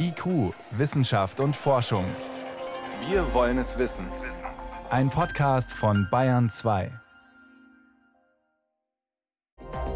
IQ, 0.00 0.54
Wissenschaft 0.70 1.40
und 1.40 1.54
Forschung. 1.54 2.04
Wir 3.08 3.34
wollen 3.34 3.58
es 3.58 3.78
wissen. 3.78 4.06
Ein 4.90 5.10
Podcast 5.10 5.72
von 5.72 6.08
Bayern 6.10 6.48
2. 6.48 6.90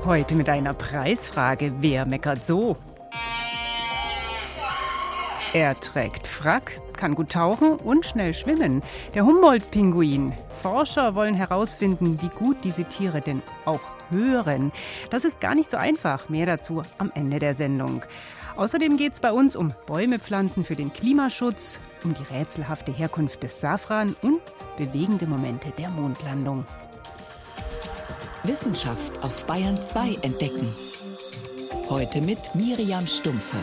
Heute 0.05 0.35
mit 0.35 0.49
einer 0.49 0.75
Preisfrage. 0.75 1.73
Wer 1.81 2.05
meckert 2.05 2.45
so? 2.45 2.77
Er 5.55 5.79
trägt 5.81 6.27
Frack, 6.27 6.79
kann 6.95 7.15
gut 7.15 7.31
tauchen 7.31 7.77
und 7.77 8.05
schnell 8.05 8.35
schwimmen. 8.35 8.83
Der 9.15 9.25
Humboldt-Pinguin. 9.25 10.35
Forscher 10.63 11.15
wollen 11.15 11.35
herausfinden, 11.35 12.21
wie 12.21 12.29
gut 12.29 12.59
diese 12.63 12.85
Tiere 12.85 13.21
denn 13.21 13.43
auch 13.65 13.81
hören. 14.11 14.71
Das 15.11 15.25
ist 15.25 15.41
gar 15.41 15.55
nicht 15.55 15.71
so 15.71 15.77
einfach. 15.77 16.29
Mehr 16.29 16.47
dazu 16.47 16.83
am 16.99 17.11
Ende 17.15 17.39
der 17.39 17.55
Sendung. 17.55 18.05
Außerdem 18.57 18.97
geht 18.97 19.15
es 19.15 19.21
bei 19.21 19.33
uns 19.33 19.57
um 19.57 19.73
Bäume 19.87 20.19
pflanzen 20.19 20.65
für 20.65 20.77
den 20.77 20.93
Klimaschutz, 20.93 21.81
um 22.05 22.15
die 22.15 22.35
rätselhafte 22.35 22.93
Herkunft 22.93 23.43
des 23.43 23.61
Safran 23.61 24.15
und 24.23 24.41
bewegende 24.77 25.27
Momente 25.27 25.73
der 25.79 25.89
Mondlandung. 25.89 26.65
Wissenschaft 28.45 29.23
auf 29.23 29.45
Bayern 29.47 29.81
2 29.81 30.19
entdecken. 30.23 30.67
Heute 31.89 32.21
mit 32.21 32.55
Miriam 32.55 33.07
Stumpfe. 33.07 33.59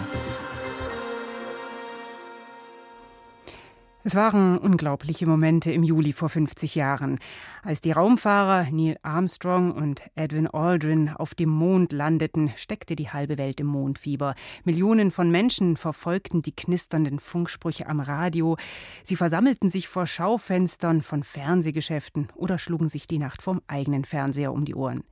Es 4.05 4.15
waren 4.15 4.57
unglaubliche 4.57 5.27
Momente 5.27 5.73
im 5.73 5.83
Juli 5.83 6.13
vor 6.13 6.29
50 6.29 6.75
Jahren, 6.75 7.19
als 7.63 7.81
die 7.81 7.91
Raumfahrer 7.91 8.71
Neil 8.71 8.97
Armstrong 9.01 9.73
und 9.73 10.01
Edwin 10.15 10.47
Aldrin 10.47 11.09
auf 11.09 11.35
dem 11.35 11.49
Mond 11.49 11.91
landeten, 11.91 12.53
steckte 12.55 12.95
die 12.95 13.09
halbe 13.09 13.37
Welt 13.37 13.59
im 13.59 13.67
Mondfieber. 13.67 14.35
Millionen 14.63 15.11
von 15.11 15.29
Menschen 15.29 15.75
verfolgten 15.75 16.41
die 16.41 16.55
knisternden 16.55 17.19
Funksprüche 17.19 17.87
am 17.87 17.99
Radio. 17.99 18.55
Sie 19.03 19.17
versammelten 19.17 19.69
sich 19.69 19.89
vor 19.89 20.07
Schaufenstern 20.07 21.01
von 21.01 21.23
Fernsehgeschäften 21.23 22.29
oder 22.35 22.57
schlugen 22.57 22.87
sich 22.87 23.05
die 23.05 23.19
Nacht 23.19 23.41
vom 23.41 23.61
eigenen 23.67 24.05
Fernseher 24.05 24.53
um 24.53 24.63
die 24.63 24.75
Ohren. 24.75 25.03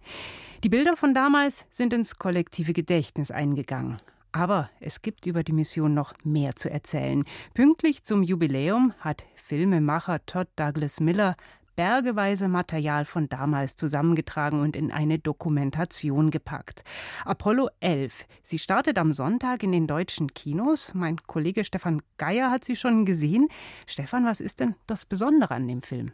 Die 0.64 0.70
Bilder 0.70 0.96
von 0.96 1.14
damals 1.14 1.66
sind 1.72 1.92
ins 1.92 2.18
kollektive 2.18 2.72
Gedächtnis 2.72 3.32
eingegangen. 3.32 3.98
Aber 4.38 4.70
es 4.80 5.02
gibt 5.02 5.26
über 5.26 5.42
die 5.42 5.52
Mission 5.52 5.96
noch 5.96 6.14
mehr 6.24 6.56
zu 6.56 6.70
erzählen. 6.70 7.24
Pünktlich 7.56 8.04
zum 8.04 8.22
Jubiläum 8.22 8.94
hat 9.00 9.26
Filmemacher 9.34 10.24
Todd 10.28 10.48
Douglas 10.56 11.00
Miller 11.00 11.36
bergeweise 11.76 12.48
Material 12.48 13.06
von 13.06 13.30
damals 13.30 13.76
zusammengetragen 13.76 14.62
und 14.62 14.76
in 14.76 14.92
eine 14.92 15.18
Dokumentation 15.18 16.30
gepackt. 16.30 16.84
Apollo 17.26 17.70
11. 17.80 18.28
Sie 18.44 18.60
startet 18.60 19.00
am 19.00 19.12
Sonntag 19.12 19.64
in 19.64 19.72
den 19.72 19.88
deutschen 19.88 20.32
Kinos. 20.32 20.94
Mein 20.94 21.18
Kollege 21.18 21.64
Stefan 21.64 22.04
Geier 22.18 22.52
hat 22.52 22.64
sie 22.64 22.76
schon 22.76 23.06
gesehen. 23.06 23.48
Stefan, 23.88 24.24
was 24.24 24.40
ist 24.40 24.60
denn 24.60 24.76
das 24.86 25.08
Besondere 25.08 25.56
an 25.56 25.68
dem 25.68 25.82
Film? 25.82 26.12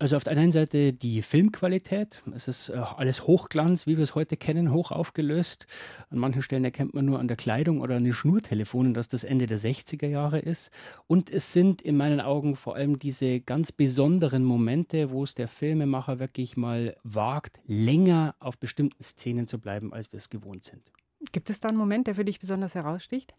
Also 0.00 0.16
auf 0.16 0.22
der 0.22 0.34
einen 0.34 0.52
Seite 0.52 0.92
die 0.92 1.22
Filmqualität. 1.22 2.22
Es 2.32 2.46
ist 2.46 2.68
äh, 2.68 2.76
alles 2.76 3.26
Hochglanz, 3.26 3.88
wie 3.88 3.96
wir 3.96 4.04
es 4.04 4.14
heute 4.14 4.36
kennen, 4.36 4.72
hoch 4.72 4.92
aufgelöst. 4.92 5.66
An 6.10 6.18
manchen 6.18 6.42
Stellen 6.42 6.64
erkennt 6.64 6.94
man 6.94 7.04
nur 7.04 7.18
an 7.18 7.26
der 7.26 7.36
Kleidung 7.36 7.80
oder 7.80 7.96
an 7.96 8.04
den 8.04 8.12
Schnurtelefonen, 8.12 8.94
dass 8.94 9.08
das 9.08 9.24
Ende 9.24 9.48
der 9.48 9.58
60er 9.58 10.06
Jahre 10.06 10.38
ist. 10.38 10.70
Und 11.08 11.30
es 11.30 11.52
sind 11.52 11.82
in 11.82 11.96
meinen 11.96 12.20
Augen 12.20 12.54
vor 12.54 12.76
allem 12.76 13.00
diese 13.00 13.40
ganz 13.40 13.72
besonderen 13.72 14.44
Momente, 14.44 15.10
wo 15.10 15.24
es 15.24 15.34
der 15.34 15.48
Filmemacher 15.48 16.20
wirklich 16.20 16.56
mal 16.56 16.96
wagt, 17.02 17.58
länger 17.66 18.36
auf 18.38 18.56
bestimmten 18.56 19.02
Szenen 19.02 19.48
zu 19.48 19.58
bleiben, 19.58 19.92
als 19.92 20.12
wir 20.12 20.18
es 20.18 20.30
gewohnt 20.30 20.62
sind. 20.62 20.92
Gibt 21.32 21.50
es 21.50 21.58
da 21.58 21.70
einen 21.70 21.78
Moment, 21.78 22.06
der 22.06 22.14
für 22.14 22.24
dich 22.24 22.38
besonders 22.38 22.76
heraussticht? 22.76 23.34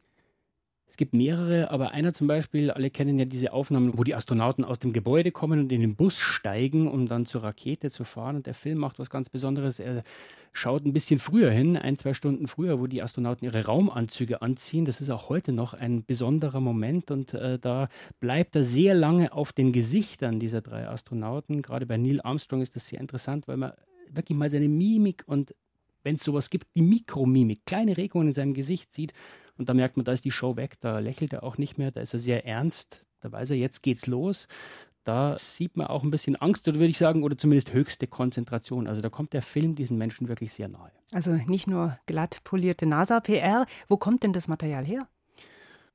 Es 0.89 0.97
gibt 0.97 1.13
mehrere, 1.13 1.69
aber 1.69 1.91
einer 1.91 2.13
zum 2.13 2.25
Beispiel, 2.25 2.71
alle 2.71 2.89
kennen 2.89 3.19
ja 3.19 3.25
diese 3.25 3.53
Aufnahmen, 3.53 3.97
wo 3.99 4.03
die 4.03 4.15
Astronauten 4.15 4.65
aus 4.65 4.79
dem 4.79 4.91
Gebäude 4.91 5.31
kommen 5.31 5.59
und 5.59 5.71
in 5.71 5.81
den 5.81 5.95
Bus 5.95 6.17
steigen, 6.17 6.89
um 6.89 7.07
dann 7.07 7.27
zur 7.27 7.43
Rakete 7.43 7.91
zu 7.91 8.03
fahren. 8.03 8.37
Und 8.37 8.47
der 8.47 8.55
Film 8.55 8.79
macht 8.79 8.97
was 8.97 9.11
ganz 9.11 9.29
Besonderes. 9.29 9.79
Er 9.79 10.01
schaut 10.51 10.85
ein 10.85 10.91
bisschen 10.91 11.19
früher 11.19 11.51
hin, 11.51 11.77
ein, 11.77 11.95
zwei 11.95 12.15
Stunden 12.15 12.47
früher, 12.47 12.79
wo 12.79 12.87
die 12.87 13.03
Astronauten 13.03 13.45
ihre 13.45 13.65
Raumanzüge 13.65 14.41
anziehen. 14.41 14.85
Das 14.85 14.99
ist 14.99 15.11
auch 15.11 15.29
heute 15.29 15.53
noch 15.53 15.75
ein 15.75 16.03
besonderer 16.05 16.59
Moment 16.59 17.11
und 17.11 17.35
äh, 17.35 17.59
da 17.59 17.87
bleibt 18.19 18.55
er 18.55 18.63
sehr 18.63 18.95
lange 18.95 19.31
auf 19.31 19.53
den 19.53 19.71
Gesichtern 19.71 20.39
dieser 20.39 20.61
drei 20.61 20.87
Astronauten. 20.87 21.61
Gerade 21.61 21.85
bei 21.85 21.97
Neil 21.97 22.19
Armstrong 22.21 22.63
ist 22.63 22.75
das 22.75 22.87
sehr 22.87 22.99
interessant, 22.99 23.47
weil 23.47 23.57
man 23.57 23.73
wirklich 24.09 24.37
mal 24.37 24.49
seine 24.49 24.67
Mimik 24.67 25.23
und 25.27 25.53
wenn 26.03 26.15
es 26.15 26.23
sowas 26.23 26.49
gibt, 26.49 26.65
die 26.75 26.81
Mikromimik, 26.81 27.65
kleine 27.65 27.97
Regungen 27.97 28.29
in 28.29 28.33
seinem 28.33 28.53
Gesicht 28.53 28.91
sieht 28.93 29.13
und 29.59 29.69
da 29.69 29.73
merkt 29.73 29.97
man, 29.97 30.05
da 30.05 30.13
ist 30.13 30.25
die 30.25 30.31
Show 30.31 30.55
weg, 30.55 30.79
da 30.79 30.99
lächelt 30.99 31.33
er 31.33 31.43
auch 31.43 31.57
nicht 31.57 31.77
mehr, 31.77 31.91
da 31.91 32.01
ist 32.01 32.13
er 32.13 32.19
sehr 32.19 32.45
ernst, 32.45 33.05
da 33.19 33.31
weiß 33.31 33.51
er, 33.51 33.57
jetzt 33.57 33.83
geht's 33.83 34.07
los. 34.07 34.47
Da 35.03 35.37
sieht 35.37 35.75
man 35.75 35.87
auch 35.87 36.03
ein 36.03 36.11
bisschen 36.11 36.35
Angst, 36.35 36.67
oder 36.67 36.79
würde 36.79 36.89
ich 36.89 36.97
sagen, 36.97 37.23
oder 37.23 37.37
zumindest 37.37 37.73
höchste 37.73 38.05
Konzentration. 38.05 38.87
Also 38.87 39.01
da 39.01 39.09
kommt 39.09 39.33
der 39.33 39.41
Film 39.41 39.75
diesen 39.75 39.97
Menschen 39.97 40.27
wirklich 40.27 40.53
sehr 40.53 40.67
nahe. 40.67 40.91
Also 41.11 41.31
nicht 41.31 41.67
nur 41.67 41.97
glatt 42.05 42.41
polierte 42.43 42.85
NASA-PR. 42.85 43.65
Wo 43.87 43.97
kommt 43.97 44.23
denn 44.23 44.33
das 44.33 44.47
Material 44.47 44.85
her? 44.85 45.07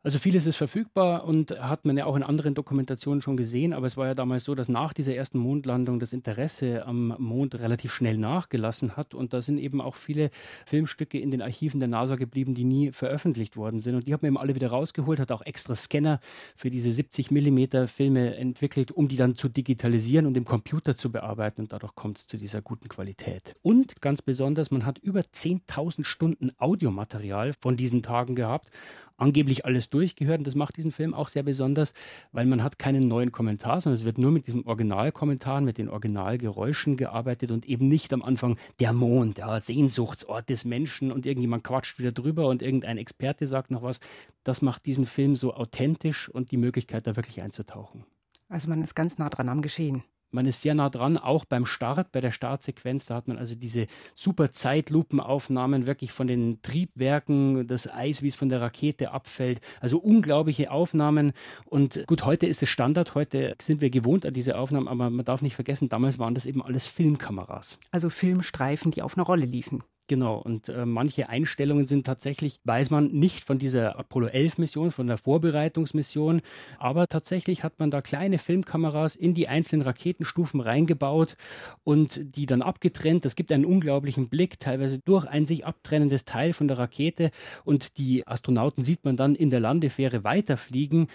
Also 0.04 0.18
vieles 0.18 0.46
ist 0.46 0.56
verfügbar 0.56 1.24
und 1.24 1.58
hat 1.62 1.86
man 1.86 1.96
ja 1.96 2.04
auch 2.04 2.14
in 2.14 2.22
anderen 2.22 2.52
Dokumentationen 2.54 3.22
schon 3.22 3.38
gesehen, 3.38 3.72
aber 3.72 3.86
es 3.86 3.96
war 3.96 4.06
ja 4.06 4.14
damals 4.14 4.44
so, 4.44 4.54
dass 4.54 4.68
nach 4.68 4.92
dieser 4.92 5.14
ersten 5.14 5.38
Mondlandung 5.38 5.98
das 5.98 6.12
Interesse 6.12 6.84
am 6.84 7.14
Mond 7.18 7.54
relativ 7.54 7.90
schnell 7.90 8.18
nachgelassen 8.18 8.98
hat 8.98 9.14
und 9.14 9.32
da 9.32 9.40
sind 9.40 9.56
eben 9.56 9.80
auch 9.80 9.94
viele 9.94 10.28
Filmstücke 10.66 11.18
in 11.18 11.30
den 11.30 11.40
Archiven 11.40 11.80
der 11.80 11.88
NASA 11.88 12.16
geblieben, 12.16 12.54
die 12.54 12.64
nie 12.64 12.92
veröffentlicht 12.92 13.56
worden 13.56 13.80
sind. 13.80 13.94
Und 13.94 14.06
die 14.06 14.12
hat 14.12 14.20
man 14.20 14.28
eben 14.28 14.36
alle 14.36 14.54
wieder 14.54 14.68
rausgeholt, 14.68 15.20
hat 15.20 15.32
auch 15.32 15.40
extra 15.40 15.74
Scanner 15.74 16.20
für 16.54 16.68
diese 16.68 16.92
70 16.92 17.30
Millimeter 17.30 17.88
Filme 17.88 18.36
entwickelt, 18.36 18.92
um 18.92 19.08
die 19.08 19.16
dann 19.16 19.36
zu 19.36 19.48
digitalisieren 19.48 20.26
und 20.26 20.36
im 20.36 20.44
Computer 20.44 20.98
zu 20.98 21.10
bearbeiten. 21.12 21.62
Und 21.62 21.72
dadurch 21.72 21.94
kommt 21.94 22.18
es 22.18 22.26
zu 22.26 22.36
dieser 22.36 22.60
guten 22.60 22.90
Qualität. 22.90 23.56
Und 23.62 24.02
ganz 24.02 24.20
besonders, 24.20 24.70
man 24.70 24.84
hat 24.84 24.98
über 24.98 25.20
10.000 25.20 26.04
Stunden 26.04 26.52
Audiomaterial 26.58 27.54
von 27.58 27.78
diesen 27.78 28.02
Tagen 28.02 28.34
gehabt 28.34 28.68
angeblich 29.16 29.64
alles 29.64 29.90
durchgehört. 29.90 30.38
Und 30.38 30.46
das 30.46 30.54
macht 30.54 30.76
diesen 30.76 30.90
Film 30.90 31.14
auch 31.14 31.28
sehr 31.28 31.42
besonders, 31.42 31.94
weil 32.32 32.46
man 32.46 32.62
hat 32.62 32.78
keinen 32.78 33.08
neuen 33.08 33.32
Kommentar, 33.32 33.80
sondern 33.80 33.98
es 33.98 34.04
wird 34.04 34.18
nur 34.18 34.30
mit 34.30 34.46
diesem 34.46 34.66
Originalkommentar, 34.66 35.60
mit 35.60 35.78
den 35.78 35.88
Originalgeräuschen 35.88 36.96
gearbeitet 36.96 37.50
und 37.50 37.66
eben 37.66 37.88
nicht 37.88 38.12
am 38.12 38.22
Anfang 38.22 38.56
der 38.80 38.92
Mond, 38.92 39.38
der 39.38 39.60
Sehnsuchtsort 39.60 40.48
des 40.48 40.64
Menschen 40.64 41.12
und 41.12 41.26
irgendjemand 41.26 41.64
quatscht 41.64 41.98
wieder 41.98 42.12
drüber 42.12 42.48
und 42.48 42.62
irgendein 42.62 42.98
Experte 42.98 43.46
sagt 43.46 43.70
noch 43.70 43.82
was. 43.82 44.00
Das 44.42 44.62
macht 44.62 44.86
diesen 44.86 45.06
Film 45.06 45.36
so 45.36 45.54
authentisch 45.54 46.28
und 46.28 46.50
die 46.50 46.56
Möglichkeit, 46.56 47.06
da 47.06 47.16
wirklich 47.16 47.42
einzutauchen. 47.42 48.04
Also 48.48 48.68
man 48.68 48.82
ist 48.82 48.94
ganz 48.94 49.18
nah 49.18 49.28
dran 49.28 49.48
am 49.48 49.62
Geschehen. 49.62 50.04
Man 50.34 50.46
ist 50.46 50.62
sehr 50.62 50.74
nah 50.74 50.90
dran, 50.90 51.16
auch 51.16 51.44
beim 51.44 51.64
Start, 51.64 52.10
bei 52.10 52.20
der 52.20 52.32
Startsequenz. 52.32 53.06
Da 53.06 53.14
hat 53.14 53.28
man 53.28 53.38
also 53.38 53.54
diese 53.54 53.86
super 54.16 54.50
Zeitlupenaufnahmen 54.50 55.86
wirklich 55.86 56.10
von 56.10 56.26
den 56.26 56.60
Triebwerken, 56.60 57.68
das 57.68 57.88
Eis, 57.88 58.20
wie 58.20 58.28
es 58.28 58.34
von 58.34 58.48
der 58.48 58.60
Rakete 58.60 59.12
abfällt. 59.12 59.60
Also 59.80 59.98
unglaubliche 59.98 60.72
Aufnahmen. 60.72 61.34
Und 61.66 62.04
gut, 62.08 62.24
heute 62.24 62.46
ist 62.46 62.64
es 62.64 62.68
Standard, 62.68 63.14
heute 63.14 63.54
sind 63.62 63.80
wir 63.80 63.90
gewohnt 63.90 64.26
an 64.26 64.34
diese 64.34 64.58
Aufnahmen, 64.58 64.88
aber 64.88 65.08
man 65.08 65.24
darf 65.24 65.40
nicht 65.40 65.54
vergessen, 65.54 65.88
damals 65.88 66.18
waren 66.18 66.34
das 66.34 66.46
eben 66.46 66.62
alles 66.62 66.88
Filmkameras. 66.88 67.78
Also 67.92 68.10
Filmstreifen, 68.10 68.90
die 68.90 69.02
auf 69.02 69.16
einer 69.16 69.26
Rolle 69.26 69.46
liefen. 69.46 69.84
Genau, 70.06 70.36
und 70.36 70.68
äh, 70.68 70.84
manche 70.84 71.30
Einstellungen 71.30 71.86
sind 71.86 72.04
tatsächlich, 72.04 72.60
weiß 72.64 72.90
man 72.90 73.06
nicht 73.06 73.42
von 73.42 73.58
dieser 73.58 73.98
Apollo 73.98 74.26
11 74.26 74.58
Mission, 74.58 74.90
von 74.90 75.06
der 75.06 75.16
Vorbereitungsmission, 75.16 76.42
aber 76.78 77.08
tatsächlich 77.08 77.62
hat 77.62 77.78
man 77.78 77.90
da 77.90 78.02
kleine 78.02 78.36
Filmkameras 78.36 79.16
in 79.16 79.32
die 79.32 79.48
einzelnen 79.48 79.80
Raketenstufen 79.80 80.60
reingebaut 80.60 81.36
und 81.84 82.36
die 82.36 82.44
dann 82.44 82.60
abgetrennt. 82.60 83.24
Das 83.24 83.34
gibt 83.34 83.50
einen 83.50 83.64
unglaublichen 83.64 84.28
Blick, 84.28 84.60
teilweise 84.60 84.98
durch 84.98 85.24
ein 85.24 85.46
sich 85.46 85.64
abtrennendes 85.64 86.26
Teil 86.26 86.52
von 86.52 86.68
der 86.68 86.78
Rakete 86.78 87.30
und 87.64 87.96
die 87.96 88.26
Astronauten 88.26 88.84
sieht 88.84 89.06
man 89.06 89.16
dann 89.16 89.34
in 89.34 89.48
der 89.48 89.60
Landefähre 89.60 90.22
weiterfliegen. 90.22 91.06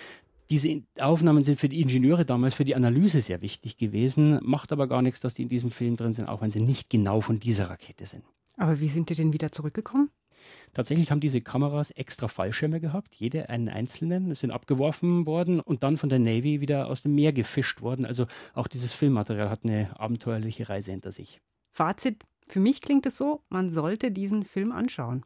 Diese 0.49 0.81
Aufnahmen 0.99 1.43
sind 1.43 1.59
für 1.59 1.69
die 1.69 1.79
Ingenieure 1.79 2.25
damals 2.25 2.55
für 2.55 2.65
die 2.65 2.75
Analyse 2.75 3.21
sehr 3.21 3.43
wichtig 3.43 3.77
gewesen, 3.77 4.39
macht 4.41 4.71
aber 4.71 4.87
gar 4.87 5.03
nichts, 5.03 5.19
dass 5.19 5.35
die 5.35 5.43
in 5.43 5.49
diesem 5.49 5.69
Film 5.69 5.95
drin 5.95 6.13
sind, 6.13 6.27
auch 6.27 6.41
wenn 6.41 6.49
sie 6.49 6.59
nicht 6.59 6.89
genau 6.89 7.21
von 7.21 7.39
dieser 7.39 7.69
Rakete 7.69 8.07
sind. 8.07 8.23
Aber 8.59 8.79
wie 8.81 8.89
sind 8.89 9.09
die 9.09 9.15
denn 9.15 9.33
wieder 9.33 9.51
zurückgekommen? 9.51 10.11
Tatsächlich 10.73 11.11
haben 11.11 11.21
diese 11.21 11.41
Kameras 11.41 11.91
extra 11.91 12.27
Fallschirme 12.27 12.79
gehabt, 12.79 13.15
jede 13.15 13.49
einen 13.49 13.69
einzelnen, 13.69 14.35
sind 14.35 14.51
abgeworfen 14.51 15.25
worden 15.25 15.59
und 15.59 15.83
dann 15.83 15.97
von 15.97 16.09
der 16.09 16.19
Navy 16.19 16.61
wieder 16.61 16.87
aus 16.87 17.01
dem 17.01 17.15
Meer 17.15 17.33
gefischt 17.33 17.81
worden. 17.81 18.05
Also 18.05 18.25
auch 18.53 18.67
dieses 18.67 18.93
Filmmaterial 18.93 19.49
hat 19.49 19.63
eine 19.63 19.97
abenteuerliche 19.99 20.69
Reise 20.69 20.91
hinter 20.91 21.11
sich. 21.11 21.41
Fazit, 21.71 22.25
für 22.47 22.59
mich 22.59 22.81
klingt 22.81 23.05
es 23.05 23.17
so, 23.17 23.43
man 23.49 23.71
sollte 23.71 24.11
diesen 24.11 24.43
Film 24.43 24.71
anschauen. 24.71 25.25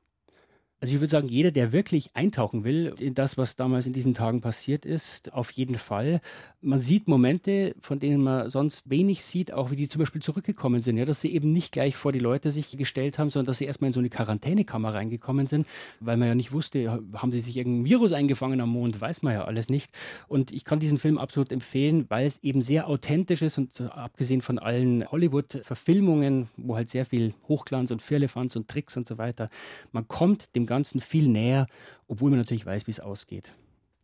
Also 0.83 0.95
ich 0.95 0.99
würde 0.99 1.11
sagen, 1.11 1.29
jeder, 1.29 1.51
der 1.51 1.71
wirklich 1.71 2.09
eintauchen 2.13 2.65
will 2.65 2.93
in 2.99 3.13
das, 3.13 3.37
was 3.37 3.55
damals 3.55 3.85
in 3.85 3.93
diesen 3.93 4.15
Tagen 4.15 4.41
passiert 4.41 4.83
ist, 4.83 5.31
auf 5.31 5.49
jeden 5.51 5.77
Fall. 5.77 6.19
Man 6.59 6.81
sieht 6.81 7.07
Momente, 7.07 7.73
von 7.79 8.01
denen 8.01 8.21
man 8.21 8.49
sonst 8.49 8.89
wenig 8.89 9.23
sieht, 9.23 9.53
auch 9.53 9.71
wie 9.71 9.77
die 9.77 9.87
zum 9.87 10.01
Beispiel 10.01 10.21
zurückgekommen 10.21 10.81
sind, 10.81 10.97
ja, 10.97 11.05
dass 11.05 11.21
sie 11.21 11.33
eben 11.33 11.53
nicht 11.53 11.71
gleich 11.71 11.95
vor 11.95 12.11
die 12.11 12.19
Leute 12.19 12.51
sich 12.51 12.75
gestellt 12.77 13.17
haben, 13.17 13.29
sondern 13.29 13.45
dass 13.45 13.59
sie 13.59 13.65
erstmal 13.65 13.91
in 13.91 13.93
so 13.93 14.01
eine 14.01 14.09
Quarantänekammer 14.09 14.93
reingekommen 14.93 15.45
sind, 15.45 15.67
weil 16.01 16.17
man 16.17 16.27
ja 16.27 16.35
nicht 16.35 16.51
wusste, 16.51 16.91
haben 17.13 17.31
sie 17.31 17.39
sich 17.39 17.55
irgendein 17.55 17.85
Virus 17.85 18.11
eingefangen 18.11 18.59
am 18.59 18.71
Mond, 18.71 18.99
weiß 18.99 19.21
man 19.21 19.35
ja 19.35 19.45
alles 19.45 19.69
nicht. 19.69 19.89
Und 20.27 20.51
ich 20.51 20.65
kann 20.65 20.81
diesen 20.81 20.97
Film 20.97 21.17
absolut 21.17 21.53
empfehlen, 21.53 22.07
weil 22.09 22.27
es 22.27 22.43
eben 22.43 22.61
sehr 22.61 22.89
authentisch 22.89 23.41
ist 23.41 23.57
und 23.57 23.79
abgesehen 23.79 24.41
von 24.41 24.59
allen 24.59 25.09
Hollywood-Verfilmungen, 25.09 26.49
wo 26.57 26.75
halt 26.75 26.89
sehr 26.89 27.05
viel 27.05 27.33
Hochglanz 27.47 27.89
und 27.89 28.01
Firlefanz 28.01 28.57
und 28.57 28.67
Tricks 28.67 28.97
und 28.97 29.07
so 29.07 29.17
weiter, 29.17 29.47
man 29.93 30.09
kommt 30.09 30.53
dem 30.57 30.65
Ganzen 30.65 30.72
viel 31.01 31.27
näher, 31.27 31.67
obwohl 32.07 32.29
man 32.29 32.39
natürlich 32.39 32.65
weiß, 32.65 32.87
wie 32.87 32.91
es 32.91 32.99
ausgeht. 32.99 33.53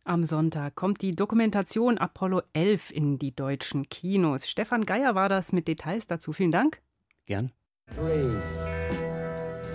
Am 0.04 0.24
Sonntag 0.24 0.74
kommt 0.76 1.02
die 1.02 1.12
Dokumentation 1.12 1.98
Apollo 1.98 2.42
11 2.54 2.90
in 2.90 3.18
die 3.18 3.34
deutschen 3.34 3.88
Kinos. 3.88 4.48
Stefan 4.48 4.84
Geier 4.86 5.14
war 5.14 5.28
das 5.28 5.52
mit 5.52 5.68
Details 5.68 6.06
dazu. 6.06 6.32
Vielen 6.32 6.50
Dank. 6.50 6.80
Gern. 7.26 7.52
Three, 7.94 8.30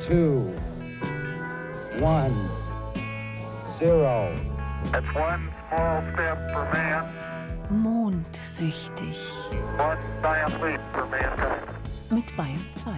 two, 0.08 0.52
one, 2.02 2.34
zero. 3.78 4.30
That's 4.92 5.06
one 5.16 5.40
small 5.70 6.04
step 6.14 6.38
for 6.52 6.68
man, 6.72 7.82
Mondsüchtig 7.82 9.18
one 9.78 9.98
giant 10.22 10.54
leap 10.62 10.80
for 10.94 11.06
mankind. 11.10 12.12
mit 12.12 12.38
Bayern 12.38 12.66
2. 12.76 12.92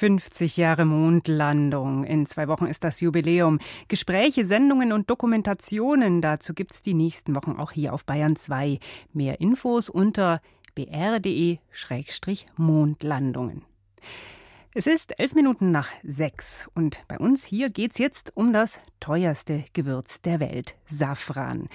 50 0.00 0.56
Jahre 0.56 0.86
Mondlandung. 0.86 2.04
In 2.04 2.24
zwei 2.24 2.48
Wochen 2.48 2.64
ist 2.64 2.84
das 2.84 3.02
Jubiläum. 3.02 3.58
Gespräche, 3.86 4.46
Sendungen 4.46 4.94
und 4.94 5.10
Dokumentationen 5.10 6.22
dazu 6.22 6.54
gibt 6.54 6.72
es 6.72 6.80
die 6.80 6.94
nächsten 6.94 7.36
Wochen 7.36 7.56
auch 7.58 7.72
hier 7.72 7.92
auf 7.92 8.06
Bayern 8.06 8.34
2. 8.34 8.78
Mehr 9.12 9.42
Infos 9.42 9.90
unter 9.90 10.40
br.de-mondlandungen. 10.74 13.62
Es 14.72 14.86
ist 14.86 15.20
elf 15.20 15.34
Minuten 15.34 15.70
nach 15.70 15.90
sechs 16.02 16.70
und 16.74 17.02
bei 17.06 17.18
uns 17.18 17.44
hier 17.44 17.68
geht's 17.68 17.98
jetzt 17.98 18.34
um 18.34 18.54
das 18.54 18.80
teuerste 19.00 19.66
Gewürz 19.74 20.22
der 20.22 20.40
Welt, 20.40 20.76
Safran. 20.86 21.68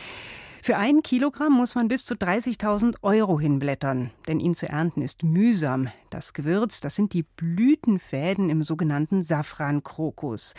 Für 0.66 0.78
ein 0.78 1.04
Kilogramm 1.04 1.54
muss 1.54 1.76
man 1.76 1.88
bis 1.88 2.06
zu 2.06 2.16
30.000 2.16 2.96
Euro 3.04 3.40
hinblättern, 3.40 4.10
denn 4.28 4.40
ihn 4.40 4.56
zu 4.56 4.68
ernten 4.68 5.04
ist 5.04 5.22
mühsam. 5.22 5.90
Das 6.10 6.34
Gewürz, 6.34 6.80
das 6.80 6.96
sind 6.96 7.14
die 7.14 7.22
Blütenfäden 7.22 8.50
im 8.50 8.64
sogenannten 8.64 9.22
Safrankrokus. 9.22 10.56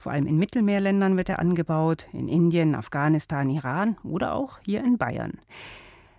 Vor 0.00 0.10
allem 0.10 0.26
in 0.26 0.38
Mittelmeerländern 0.38 1.16
wird 1.16 1.28
er 1.28 1.38
angebaut, 1.38 2.08
in 2.12 2.26
Indien, 2.26 2.74
Afghanistan, 2.74 3.48
Iran 3.48 3.96
oder 4.02 4.34
auch 4.34 4.58
hier 4.64 4.82
in 4.82 4.98
Bayern. 4.98 5.38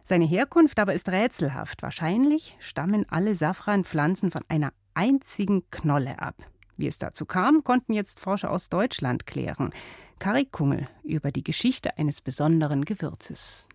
Seine 0.05 0.23
Herkunft 0.23 0.79
aber 0.79 0.93
ist 0.93 1.09
rätselhaft. 1.09 1.83
Wahrscheinlich 1.83 2.55
stammen 2.59 3.05
alle 3.09 3.35
Safranpflanzen 3.35 4.31
von 4.31 4.43
einer 4.47 4.71
einzigen 4.93 5.69
Knolle 5.71 6.19
ab. 6.19 6.37
Wie 6.77 6.87
es 6.87 6.99
dazu 6.99 7.25
kam, 7.25 7.65
konnten 7.65 7.91
jetzt 7.91 8.21
Forscher 8.21 8.49
aus 8.49 8.69
Deutschland 8.69 9.27
klären. 9.27 9.73
Kari 10.19 10.45
Kungel 10.45 10.87
über 11.03 11.31
die 11.31 11.43
Geschichte 11.43 11.97
eines 11.97 12.21
besonderen 12.21 12.85
Gewürzes. 12.85 13.67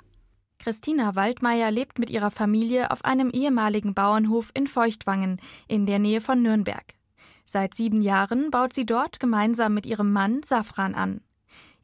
Christina 0.58 1.14
Waldmeier 1.14 1.70
lebt 1.70 1.98
mit 1.98 2.10
ihrer 2.10 2.30
Familie 2.30 2.90
auf 2.90 3.04
einem 3.04 3.30
ehemaligen 3.30 3.94
Bauernhof 3.94 4.50
in 4.54 4.66
Feuchtwangen 4.66 5.40
in 5.68 5.86
der 5.86 5.98
Nähe 5.98 6.20
von 6.20 6.42
Nürnberg. 6.42 6.84
Seit 7.44 7.74
sieben 7.74 8.02
Jahren 8.02 8.50
baut 8.50 8.72
sie 8.72 8.86
dort 8.86 9.20
gemeinsam 9.20 9.74
mit 9.74 9.86
ihrem 9.86 10.12
Mann 10.12 10.42
Safran 10.42 10.94
an. 10.94 11.20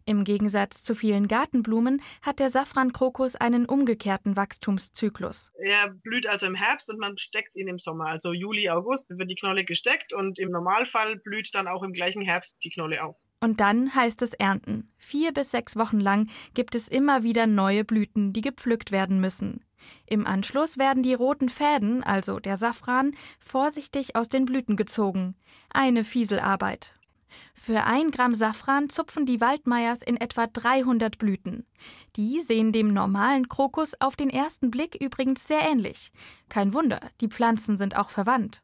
Im 0.09 0.23
Gegensatz 0.23 0.85
zu 0.85 0.95
vielen 0.95 1.27
Gartenblumen 1.27 2.01
hat 2.23 2.39
der 2.39 2.49
Safrankrokus 2.49 3.35
einen 3.35 3.67
umgekehrten 3.67 4.37
Wachstumszyklus. 4.37 5.51
Er 5.59 5.89
blüht 5.89 6.29
also 6.29 6.47
im 6.47 6.55
Herbst 6.55 6.89
und 6.89 7.01
man 7.01 7.19
steckt 7.19 7.57
ihn 7.57 7.67
im 7.67 7.81
Sommer. 7.81 8.07
Also 8.07 8.33
Juli, 8.33 8.71
August 8.71 9.11
wird 9.11 9.29
die 9.29 9.35
Knolle 9.35 9.65
gesteckt 9.65 10.13
und 10.13 10.39
im 10.39 10.51
Normalfall 10.51 11.17
blüht 11.17 11.49
dann 11.55 11.67
auch 11.67 11.83
im 11.83 11.93
gleichen 11.93 12.23
Herbst 12.23 12.55
die 12.63 12.71
Knolle 12.71 13.03
auf. 13.03 13.17
Und 13.41 13.61
dann 13.61 13.95
heißt 13.95 14.23
es 14.23 14.33
ernten. 14.33 14.91
Vier 14.97 15.33
bis 15.33 15.51
sechs 15.51 15.77
Wochen 15.77 16.01
lang 16.01 16.29
gibt 16.55 16.75
es 16.75 16.89
immer 16.89 17.23
wieder 17.23 17.47
neue 17.47 17.85
Blüten, 17.85 18.33
die 18.33 18.41
gepflückt 18.41 18.93
werden 18.93 19.21
müssen. 19.21 19.65
Im 20.07 20.27
Anschluss 20.27 20.79
werden 20.79 21.03
die 21.03 21.15
roten 21.15 21.49
Fäden, 21.49 22.03
also 22.03 22.41
der 22.41 22.57
Safran, 22.57 23.15
vorsichtig 23.39 24.17
aus 24.17 24.29
den 24.29 24.47
Blüten 24.47 24.77
gezogen. 24.77 25.35
Eine 25.71 26.03
Fieselarbeit. 26.03 26.95
Für 27.55 27.85
ein 27.85 28.11
Gramm 28.11 28.35
Safran 28.35 28.89
zupfen 28.89 29.27
die 29.27 29.41
Waldmeiers 29.41 30.03
in 30.03 30.17
etwa 30.17 30.47
300 30.47 31.19
Blüten. 31.19 31.67
Die 32.17 32.41
sehen 32.41 32.73
dem 32.73 32.93
normalen 32.93 33.49
Krokus 33.49 33.93
auf 34.01 34.17
den 34.17 34.31
ersten 34.31 34.71
Blick 34.71 34.97
übrigens 35.01 35.47
sehr 35.47 35.61
ähnlich. 35.61 36.13
Kein 36.49 36.73
Wunder, 36.73 37.01
die 37.21 37.29
Pflanzen 37.29 37.77
sind 37.77 37.97
auch 37.97 38.09
verwandt. 38.09 38.63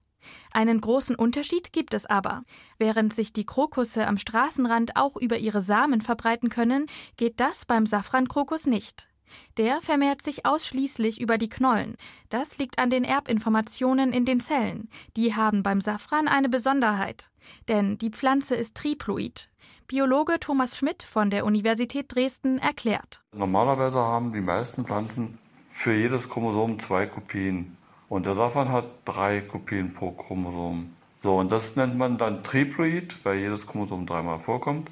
Einen 0.52 0.80
großen 0.80 1.16
Unterschied 1.16 1.72
gibt 1.72 1.94
es 1.94 2.06
aber. 2.06 2.44
Während 2.78 3.14
sich 3.14 3.32
die 3.32 3.46
Krokusse 3.46 4.06
am 4.06 4.18
Straßenrand 4.18 4.96
auch 4.96 5.16
über 5.16 5.38
ihre 5.38 5.60
Samen 5.60 6.00
verbreiten 6.00 6.48
können, 6.48 6.86
geht 7.16 7.40
das 7.40 7.64
beim 7.64 7.86
Safrankrokus 7.86 8.66
nicht. 8.66 9.08
Der 9.56 9.80
vermehrt 9.80 10.22
sich 10.22 10.46
ausschließlich 10.46 11.20
über 11.20 11.38
die 11.38 11.48
Knollen. 11.48 11.96
Das 12.28 12.58
liegt 12.58 12.78
an 12.78 12.90
den 12.90 13.04
Erbinformationen 13.04 14.12
in 14.12 14.24
den 14.24 14.40
Zellen. 14.40 14.88
Die 15.16 15.34
haben 15.34 15.62
beim 15.62 15.80
Safran 15.80 16.28
eine 16.28 16.48
Besonderheit. 16.48 17.30
Denn 17.68 17.98
die 17.98 18.10
Pflanze 18.10 18.54
ist 18.54 18.76
triploid. 18.76 19.48
Biologe 19.86 20.38
Thomas 20.40 20.78
Schmidt 20.78 21.02
von 21.02 21.30
der 21.30 21.44
Universität 21.44 22.14
Dresden 22.14 22.58
erklärt. 22.58 23.22
Normalerweise 23.32 23.98
haben 23.98 24.32
die 24.32 24.40
meisten 24.40 24.86
Pflanzen 24.86 25.38
für 25.68 25.92
jedes 25.92 26.28
Chromosom 26.28 26.78
zwei 26.78 27.06
Kopien. 27.06 27.76
Und 28.12 28.26
der 28.26 28.34
Safran 28.34 28.70
hat 28.70 28.84
drei 29.06 29.40
Kopien 29.40 29.94
pro 29.94 30.10
Chromosom. 30.10 30.92
So, 31.16 31.38
und 31.38 31.50
das 31.50 31.76
nennt 31.76 31.96
man 31.96 32.18
dann 32.18 32.44
Triploid, 32.44 33.16
weil 33.24 33.38
jedes 33.38 33.66
Chromosom 33.66 34.04
dreimal 34.04 34.38
vorkommt. 34.38 34.90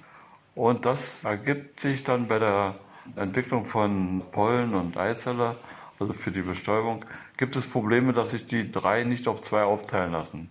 Und 0.55 0.87
das 0.87 1.23
ergibt 1.23 1.81
sich 1.81 2.03
dann 2.03 2.29
bei 2.29 2.39
der 2.39 2.77
Entwicklung 3.17 3.67
von 3.67 4.23
Pollen 4.33 4.73
und 4.73 4.97
Eizelle, 4.97 5.55
also 5.99 6.15
für 6.15 6.31
die 6.31 6.41
Bestäubung, 6.41 7.05
gibt 7.37 7.57
es 7.57 7.67
Probleme, 7.67 8.15
dass 8.15 8.31
sich 8.31 8.47
die 8.47 8.73
drei 8.73 9.05
nicht 9.05 9.29
auf 9.29 9.43
zwei 9.43 9.65
aufteilen 9.65 10.13
lassen. 10.13 10.49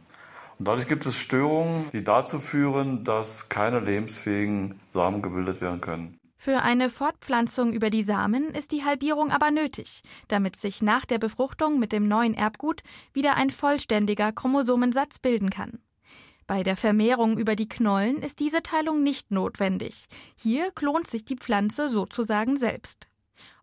Und 0.59 0.67
dadurch 0.67 0.87
gibt 0.87 1.07
es 1.07 1.17
Störungen, 1.17 1.89
die 1.91 2.03
dazu 2.03 2.39
führen, 2.39 3.03
dass 3.03 3.49
keine 3.49 3.79
lebensfähigen 3.79 4.79
Samen 4.91 5.23
gebildet 5.23 5.59
werden 5.59 5.81
können. 5.81 6.18
Für 6.41 6.61
eine 6.61 6.89
Fortpflanzung 6.89 7.73
über 7.73 7.89
die 7.89 8.01
Samen 8.01 8.55
ist 8.55 8.71
die 8.71 8.85
Halbierung 8.85 9.29
aber 9.29 9.51
nötig, 9.51 10.03
damit 10.29 10.55
sich 10.55 10.81
nach 10.81 11.03
der 11.03 11.17
Befruchtung 11.17 11.79
mit 11.79 11.91
dem 11.91 12.07
neuen 12.07 12.33
Erbgut 12.33 12.81
wieder 13.11 13.35
ein 13.35 13.49
vollständiger 13.49 14.31
Chromosomensatz 14.31 15.19
bilden 15.19 15.49
kann. 15.49 15.79
Bei 16.47 16.63
der 16.63 16.77
Vermehrung 16.77 17.37
über 17.37 17.57
die 17.57 17.67
Knollen 17.67 18.21
ist 18.21 18.39
diese 18.39 18.63
Teilung 18.63 19.03
nicht 19.03 19.31
notwendig. 19.31 20.05
Hier 20.37 20.71
klont 20.71 21.07
sich 21.07 21.25
die 21.25 21.35
Pflanze 21.35 21.89
sozusagen 21.89 22.55
selbst. 22.55 23.07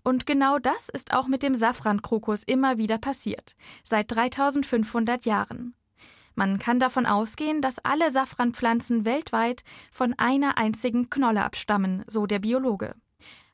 Und 0.04 0.26
genau 0.26 0.58
das 0.58 0.90
ist 0.90 1.14
auch 1.14 1.28
mit 1.28 1.42
dem 1.42 1.54
Safrankrokus 1.54 2.42
immer 2.42 2.76
wieder 2.76 2.98
passiert, 2.98 3.56
seit 3.84 4.12
3500 4.12 5.24
Jahren. 5.24 5.74
Man 6.36 6.58
kann 6.58 6.78
davon 6.78 7.06
ausgehen, 7.06 7.62
dass 7.62 7.78
alle 7.78 8.10
Safranpflanzen 8.10 9.06
weltweit 9.06 9.64
von 9.90 10.14
einer 10.18 10.58
einzigen 10.58 11.08
Knolle 11.08 11.42
abstammen, 11.42 12.04
so 12.06 12.26
der 12.26 12.38
Biologe. 12.38 12.94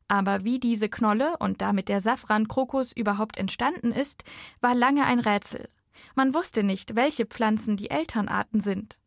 Aber 0.09 0.45
wie 0.45 0.59
diese 0.59 0.89
Knolle 0.89 1.37
und 1.39 1.63
damit 1.63 1.89
der 1.89 2.01
Safrankrokus 2.01 2.93
überhaupt 2.93 3.39
entstanden 3.39 3.93
ist, 3.93 4.25
war 4.61 4.75
lange 4.75 5.05
ein 5.07 5.21
Rätsel. 5.21 5.69
Man 6.17 6.35
wusste 6.35 6.65
nicht, 6.65 6.97
welche 6.97 7.25
Pflanzen 7.25 7.77
die 7.77 7.89
Elternarten 7.89 8.61
sind. 8.61 8.99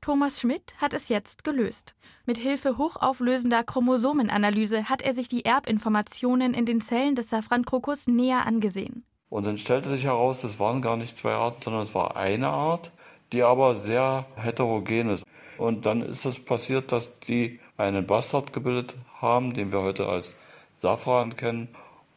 Thomas 0.00 0.40
Schmidt 0.40 0.74
hat 0.78 0.92
es 0.92 1.08
jetzt 1.08 1.44
gelöst. 1.44 1.94
Mit 2.26 2.36
Hilfe 2.36 2.78
hochauflösender 2.78 3.62
Chromosomenanalyse 3.62 4.88
hat 4.88 5.02
er 5.02 5.12
sich 5.12 5.28
die 5.28 5.44
Erbinformationen 5.44 6.52
in 6.52 6.66
den 6.66 6.80
Zellen 6.80 7.14
des 7.14 7.30
Safrankrokus 7.30 8.08
näher 8.08 8.44
angesehen. 8.44 9.04
Und 9.28 9.46
dann 9.46 9.58
stellte 9.58 9.88
sich 9.88 10.04
heraus, 10.04 10.42
es 10.42 10.58
waren 10.58 10.82
gar 10.82 10.96
nicht 10.96 11.16
zwei 11.16 11.32
Arten, 11.32 11.62
sondern 11.62 11.82
es 11.82 11.94
war 11.94 12.16
eine 12.16 12.48
Art, 12.48 12.90
die 13.32 13.42
aber 13.42 13.74
sehr 13.74 14.26
heterogen 14.36 15.10
ist. 15.10 15.24
Und 15.58 15.86
dann 15.86 16.02
ist 16.02 16.24
es 16.24 16.42
passiert, 16.42 16.92
dass 16.92 17.20
die 17.20 17.60
einen 17.76 18.06
Bastard 18.06 18.52
gebildet 18.52 18.94
haben, 19.20 19.52
den 19.52 19.72
wir 19.72 19.82
heute 19.82 20.08
als 20.08 20.34
Safran 20.76 21.36
kennen. 21.36 21.68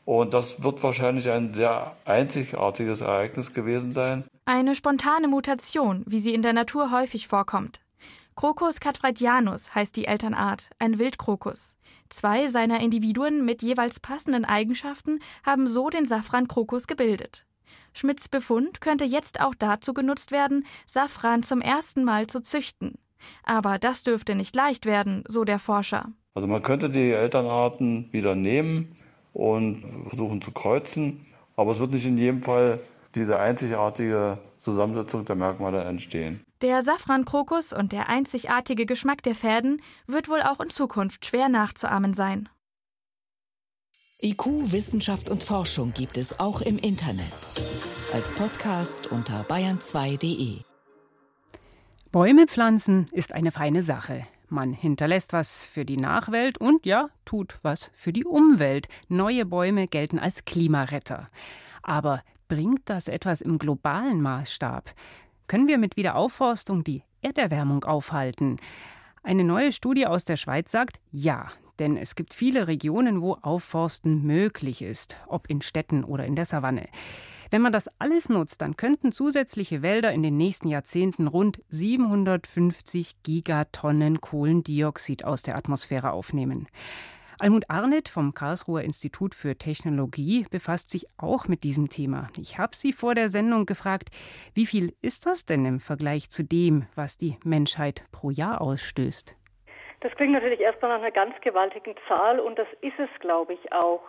Und 0.05 0.33
das 0.33 0.63
wird 0.63 0.83
wahrscheinlich 0.83 1.29
ein 1.29 1.53
sehr 1.53 1.95
einzigartiges 2.05 3.01
Ereignis 3.01 3.53
gewesen 3.53 3.93
sein. 3.93 4.25
Eine 4.45 4.75
spontane 4.75 5.27
Mutation, 5.27 6.03
wie 6.05 6.19
sie 6.19 6.33
in 6.33 6.41
der 6.41 6.53
Natur 6.53 6.91
häufig 6.91 7.27
vorkommt. 7.27 7.79
Crocus 8.35 8.79
catfredianus 8.79 9.75
heißt 9.75 9.95
die 9.95 10.05
Elternart, 10.05 10.71
ein 10.79 10.97
Wildkrokus. 10.97 11.77
Zwei 12.09 12.47
seiner 12.47 12.79
Individuen 12.79 13.45
mit 13.45 13.61
jeweils 13.61 13.99
passenden 13.99 14.43
Eigenschaften 14.43 15.19
haben 15.45 15.67
so 15.67 15.89
den 15.89 16.05
Safrankrokus 16.05 16.87
gebildet. 16.87 17.45
Schmidts 17.93 18.29
Befund 18.29 18.81
könnte 18.81 19.03
jetzt 19.03 19.41
auch 19.41 19.55
dazu 19.55 19.93
genutzt 19.93 20.31
werden, 20.31 20.65
Safran 20.87 21.43
zum 21.43 21.61
ersten 21.61 22.03
Mal 22.03 22.27
zu 22.27 22.41
züchten. 22.41 22.95
Aber 23.43 23.79
das 23.79 24.03
dürfte 24.03 24.35
nicht 24.35 24.55
leicht 24.55 24.85
werden, 24.85 25.23
so 25.27 25.43
der 25.43 25.59
Forscher. 25.59 26.09
Also 26.33 26.47
man 26.47 26.63
könnte 26.63 26.89
die 26.89 27.11
Elternarten 27.11 28.11
wieder 28.11 28.35
nehmen 28.35 28.95
und 29.33 29.83
versuchen 30.07 30.41
zu 30.41 30.51
kreuzen, 30.51 31.25
aber 31.55 31.71
es 31.71 31.79
wird 31.79 31.91
nicht 31.91 32.05
in 32.05 32.17
jedem 32.17 32.41
Fall 32.41 32.79
diese 33.15 33.39
einzigartige 33.39 34.39
Zusammensetzung 34.57 35.25
der 35.25 35.35
Merkmale 35.35 35.83
entstehen. 35.83 36.41
Der 36.61 36.81
Safrankrokus 36.81 37.73
und 37.73 37.91
der 37.91 38.09
einzigartige 38.09 38.85
Geschmack 38.85 39.21
der 39.23 39.35
Fäden 39.35 39.81
wird 40.07 40.29
wohl 40.29 40.41
auch 40.41 40.59
in 40.59 40.69
Zukunft 40.69 41.25
schwer 41.25 41.49
nachzuahmen 41.49 42.13
sein. 42.13 42.49
IQ, 44.25 44.71
Wissenschaft 44.71 45.29
und 45.29 45.43
Forschung 45.43 45.91
gibt 45.93 46.15
es 46.15 46.39
auch 46.39 46.61
im 46.61 46.77
Internet. 46.77 47.25
Als 48.13 48.31
Podcast 48.31 49.07
unter 49.07 49.41
bayern2.de. 49.49 50.61
Bäume 52.09 52.47
pflanzen 52.47 53.07
ist 53.11 53.33
eine 53.33 53.51
feine 53.51 53.83
Sache. 53.83 54.25
Man 54.47 54.71
hinterlässt 54.71 55.33
was 55.33 55.65
für 55.65 55.83
die 55.83 55.97
Nachwelt 55.97 56.57
und 56.57 56.85
ja, 56.85 57.09
tut 57.25 57.59
was 57.63 57.91
für 57.93 58.13
die 58.13 58.23
Umwelt. 58.23 58.87
Neue 59.09 59.45
Bäume 59.45 59.87
gelten 59.87 60.19
als 60.19 60.45
Klimaretter. 60.45 61.29
Aber 61.81 62.23
bringt 62.47 62.83
das 62.85 63.09
etwas 63.09 63.41
im 63.41 63.57
globalen 63.57 64.21
Maßstab? 64.21 64.93
Können 65.47 65.67
wir 65.67 65.77
mit 65.77 65.97
Wiederaufforstung 65.97 66.85
die 66.85 67.03
Erderwärmung 67.21 67.83
aufhalten? 67.83 68.55
Eine 69.21 69.43
neue 69.43 69.73
Studie 69.73 70.07
aus 70.07 70.23
der 70.23 70.37
Schweiz 70.37 70.71
sagt 70.71 71.01
ja, 71.11 71.49
denn 71.79 71.97
es 71.97 72.15
gibt 72.15 72.33
viele 72.33 72.67
Regionen, 72.67 73.21
wo 73.21 73.33
Aufforsten 73.41 74.23
möglich 74.23 74.81
ist, 74.81 75.17
ob 75.27 75.49
in 75.49 75.61
Städten 75.61 76.03
oder 76.03 76.25
in 76.25 76.35
der 76.35 76.45
Savanne. 76.45 76.85
Wenn 77.53 77.61
man 77.61 77.71
das 77.71 77.87
alles 77.99 78.29
nutzt, 78.29 78.63
dann 78.63 78.77
könnten 78.77 79.11
zusätzliche 79.11 79.83
Wälder 79.83 80.11
in 80.11 80.23
den 80.23 80.37
nächsten 80.37 80.67
Jahrzehnten 80.69 81.27
rund 81.27 81.61
750 81.69 83.21
Gigatonnen 83.21 84.21
Kohlendioxid 84.21 85.23
aus 85.23 85.43
der 85.43 85.55
Atmosphäre 85.55 86.13
aufnehmen. 86.13 86.67
Almut 87.39 87.69
Arnett 87.69 88.09
vom 88.09 88.33
Karlsruher 88.33 88.83
Institut 88.83 89.35
für 89.35 89.57
Technologie 89.57 90.45
befasst 90.49 90.89
sich 90.89 91.05
auch 91.17 91.47
mit 91.47 91.63
diesem 91.63 91.89
Thema. 91.89 92.29
Ich 92.37 92.57
habe 92.57 92.75
sie 92.75 92.93
vor 92.93 93.15
der 93.15 93.29
Sendung 93.29 93.65
gefragt, 93.65 94.09
wie 94.53 94.65
viel 94.65 94.95
ist 95.01 95.25
das 95.25 95.45
denn 95.45 95.65
im 95.65 95.79
Vergleich 95.79 96.29
zu 96.29 96.43
dem, 96.43 96.85
was 96.95 97.17
die 97.17 97.37
Menschheit 97.43 98.03
pro 98.11 98.29
Jahr 98.29 98.61
ausstößt? 98.61 99.35
Das 100.03 100.13
klingt 100.17 100.33
natürlich 100.33 100.59
erstmal 100.59 100.91
nach 100.91 100.99
einer 100.99 101.11
ganz 101.11 101.33
gewaltigen 101.39 101.95
Zahl 102.09 102.37
und 102.41 102.59
das 102.59 102.67
ist 102.81 102.99
es, 102.99 103.09
glaube 103.21 103.53
ich, 103.53 103.71
auch. 103.71 104.03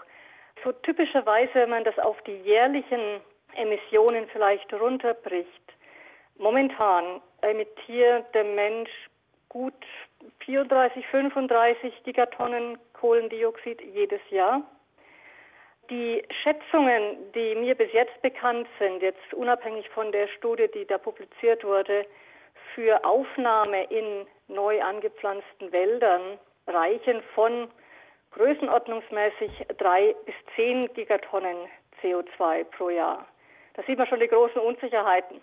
So 0.64 0.72
typischerweise, 0.72 1.54
wenn 1.54 1.70
man 1.70 1.84
das 1.84 1.96
auf 2.00 2.20
die 2.22 2.36
jährlichen 2.38 3.20
Emissionen 3.54 4.26
vielleicht 4.32 4.74
runterbricht, 4.74 5.72
momentan 6.36 7.22
emittiert 7.42 8.26
der 8.34 8.42
Mensch 8.42 8.90
gut 9.48 9.72
34, 10.40 11.06
35 11.06 12.02
Gigatonnen 12.02 12.76
Kohlendioxid 12.94 13.80
jedes 13.80 14.20
Jahr. 14.30 14.62
Die 15.90 16.24
Schätzungen, 16.42 17.32
die 17.36 17.54
mir 17.54 17.76
bis 17.76 17.92
jetzt 17.92 18.20
bekannt 18.20 18.66
sind, 18.80 19.00
jetzt 19.00 19.32
unabhängig 19.32 19.88
von 19.90 20.10
der 20.10 20.26
Studie, 20.26 20.66
die 20.74 20.86
da 20.86 20.98
publiziert 20.98 21.62
wurde, 21.62 22.04
für 22.74 23.04
Aufnahme 23.04 23.84
in 23.84 24.26
neu 24.48 24.82
angepflanzten 24.82 25.72
Wäldern 25.72 26.38
reichen 26.66 27.22
von 27.34 27.68
größenordnungsmäßig 28.32 29.66
drei 29.78 30.14
bis 30.26 30.34
zehn 30.56 30.92
Gigatonnen 30.94 31.56
CO2 32.02 32.64
pro 32.64 32.90
Jahr. 32.90 33.26
Da 33.74 33.82
sieht 33.84 33.98
man 33.98 34.06
schon 34.06 34.20
die 34.20 34.28
großen 34.28 34.60
Unsicherheiten. 34.60 35.40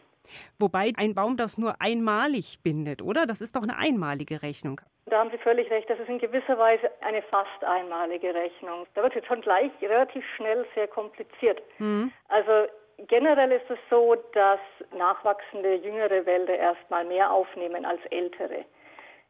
Wobei 0.59 0.93
ein 0.97 1.15
Baum 1.15 1.35
das 1.37 1.57
nur 1.57 1.75
einmalig 1.79 2.59
bindet, 2.63 3.01
oder? 3.01 3.25
Das 3.25 3.41
ist 3.41 3.55
doch 3.55 3.63
eine 3.63 3.77
einmalige 3.77 4.41
Rechnung. 4.41 4.79
Da 5.07 5.19
haben 5.19 5.31
Sie 5.31 5.37
völlig 5.39 5.69
recht. 5.71 5.89
Das 5.89 5.99
ist 5.99 6.07
in 6.07 6.19
gewisser 6.19 6.57
Weise 6.57 6.89
eine 7.01 7.21
fast 7.23 7.63
einmalige 7.63 8.33
Rechnung. 8.33 8.85
Da 8.93 9.03
wird 9.03 9.15
es 9.15 9.25
schon 9.25 9.41
gleich 9.41 9.71
relativ 9.81 10.23
schnell 10.35 10.65
sehr 10.75 10.87
kompliziert. 10.87 11.61
Mhm. 11.79 12.13
Also 12.29 12.67
generell 13.07 13.51
ist 13.51 13.69
es 13.69 13.79
so, 13.89 14.15
dass 14.33 14.59
nachwachsende 14.95 15.75
jüngere 15.75 16.25
Wälder 16.25 16.55
erstmal 16.55 17.03
mehr 17.03 17.31
aufnehmen 17.31 17.83
als 17.83 17.99
ältere. 18.11 18.63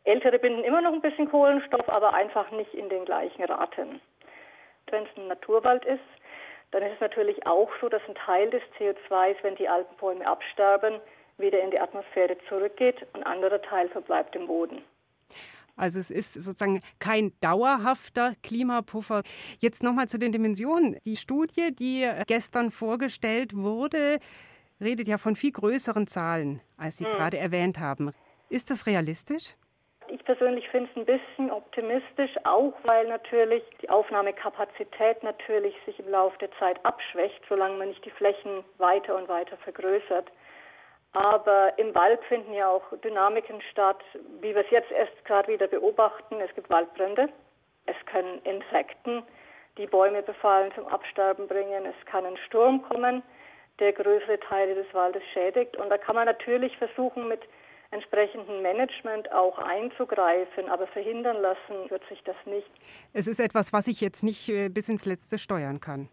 Ältere 0.03 0.39
binden 0.39 0.63
immer 0.63 0.81
noch 0.81 0.93
ein 0.93 1.01
bisschen 1.01 1.29
Kohlenstoff, 1.29 1.87
aber 1.89 2.13
einfach 2.13 2.49
nicht 2.51 2.73
in 2.73 2.89
den 2.89 3.05
gleichen 3.05 3.43
Raten. 3.43 4.01
Wenn 4.89 5.03
es 5.03 5.09
ein 5.17 5.27
Naturwald 5.27 5.85
ist, 5.85 5.99
dann 6.71 6.83
ist 6.83 6.93
es 6.95 7.01
natürlich 7.01 7.45
auch 7.45 7.69
so, 7.79 7.89
dass 7.89 8.01
ein 8.07 8.15
Teil 8.15 8.49
des 8.49 8.61
CO2, 8.79 9.35
wenn 9.43 9.55
die 9.55 9.67
alten 9.67 9.95
Bäume 9.97 10.25
absterben, 10.25 10.99
wieder 11.37 11.61
in 11.61 11.71
die 11.71 11.79
Atmosphäre 11.79 12.37
zurückgeht 12.47 13.01
und 13.13 13.21
ein 13.21 13.23
anderer 13.23 13.61
Teil 13.61 13.89
verbleibt 13.89 14.35
im 14.35 14.47
Boden. 14.47 14.81
Also 15.75 15.99
es 15.99 16.11
ist 16.11 16.33
sozusagen 16.33 16.81
kein 16.99 17.33
dauerhafter 17.39 18.33
Klimapuffer. 18.43 19.23
Jetzt 19.59 19.83
nochmal 19.83 20.07
zu 20.07 20.17
den 20.19 20.31
Dimensionen. 20.31 20.97
Die 21.05 21.15
Studie, 21.15 21.73
die 21.73 22.09
gestern 22.27 22.71
vorgestellt 22.71 23.55
wurde, 23.55 24.19
redet 24.79 25.07
ja 25.07 25.17
von 25.17 25.35
viel 25.35 25.51
größeren 25.51 26.07
Zahlen, 26.07 26.61
als 26.77 26.97
Sie 26.97 27.05
hm. 27.05 27.13
gerade 27.13 27.37
erwähnt 27.37 27.79
haben. 27.79 28.11
Ist 28.49 28.69
das 28.69 28.85
realistisch? 28.85 29.55
Ich 30.13 30.25
persönlich 30.25 30.67
finde 30.69 30.89
es 30.91 30.97
ein 30.97 31.05
bisschen 31.05 31.51
optimistisch, 31.51 32.31
auch 32.43 32.73
weil 32.83 33.07
natürlich 33.07 33.63
die 33.81 33.89
Aufnahmekapazität 33.89 35.23
natürlich 35.23 35.73
sich 35.85 35.97
im 35.99 36.09
Laufe 36.09 36.37
der 36.39 36.51
Zeit 36.59 36.83
abschwächt, 36.83 37.41
solange 37.47 37.77
man 37.77 37.87
nicht 37.87 38.03
die 38.03 38.11
Flächen 38.11 38.65
weiter 38.77 39.15
und 39.15 39.29
weiter 39.29 39.55
vergrößert. 39.57 40.29
Aber 41.13 41.73
im 41.77 41.95
Wald 41.95 42.21
finden 42.25 42.53
ja 42.53 42.67
auch 42.67 42.83
Dynamiken 43.03 43.61
statt, 43.71 44.03
wie 44.41 44.53
wir 44.53 44.65
es 44.65 44.69
jetzt 44.69 44.91
erst 44.91 45.23
gerade 45.23 45.47
wieder 45.47 45.67
beobachten. 45.67 46.41
Es 46.41 46.53
gibt 46.55 46.69
Waldbrände, 46.69 47.29
es 47.85 48.05
können 48.05 48.41
Insekten 48.43 49.23
die 49.77 49.87
Bäume 49.87 50.21
befallen, 50.21 50.73
zum 50.75 50.87
Absterben 50.87 51.47
bringen, 51.47 51.85
es 51.85 52.05
kann 52.05 52.25
ein 52.25 52.37
Sturm 52.47 52.81
kommen, 52.83 53.23
der 53.79 53.93
größere 53.93 54.41
Teile 54.41 54.75
des 54.75 54.93
Waldes 54.93 55.23
schädigt. 55.31 55.77
Und 55.77 55.89
da 55.89 55.97
kann 55.97 56.15
man 56.15 56.25
natürlich 56.25 56.77
versuchen, 56.77 57.29
mit 57.29 57.41
entsprechenden 57.91 58.61
Management 58.61 59.31
auch 59.31 59.57
einzugreifen, 59.59 60.69
aber 60.69 60.87
verhindern 60.87 61.41
lassen 61.41 61.89
wird 61.89 62.03
sich 62.07 62.23
das 62.23 62.35
nicht. 62.45 62.69
Es 63.13 63.27
ist 63.27 63.39
etwas, 63.39 63.73
was 63.73 63.87
ich 63.87 64.01
jetzt 64.01 64.23
nicht 64.23 64.49
äh, 64.49 64.69
bis 64.69 64.89
ins 64.89 65.05
Letzte 65.05 65.37
steuern 65.37 65.79
kann. 65.79 66.09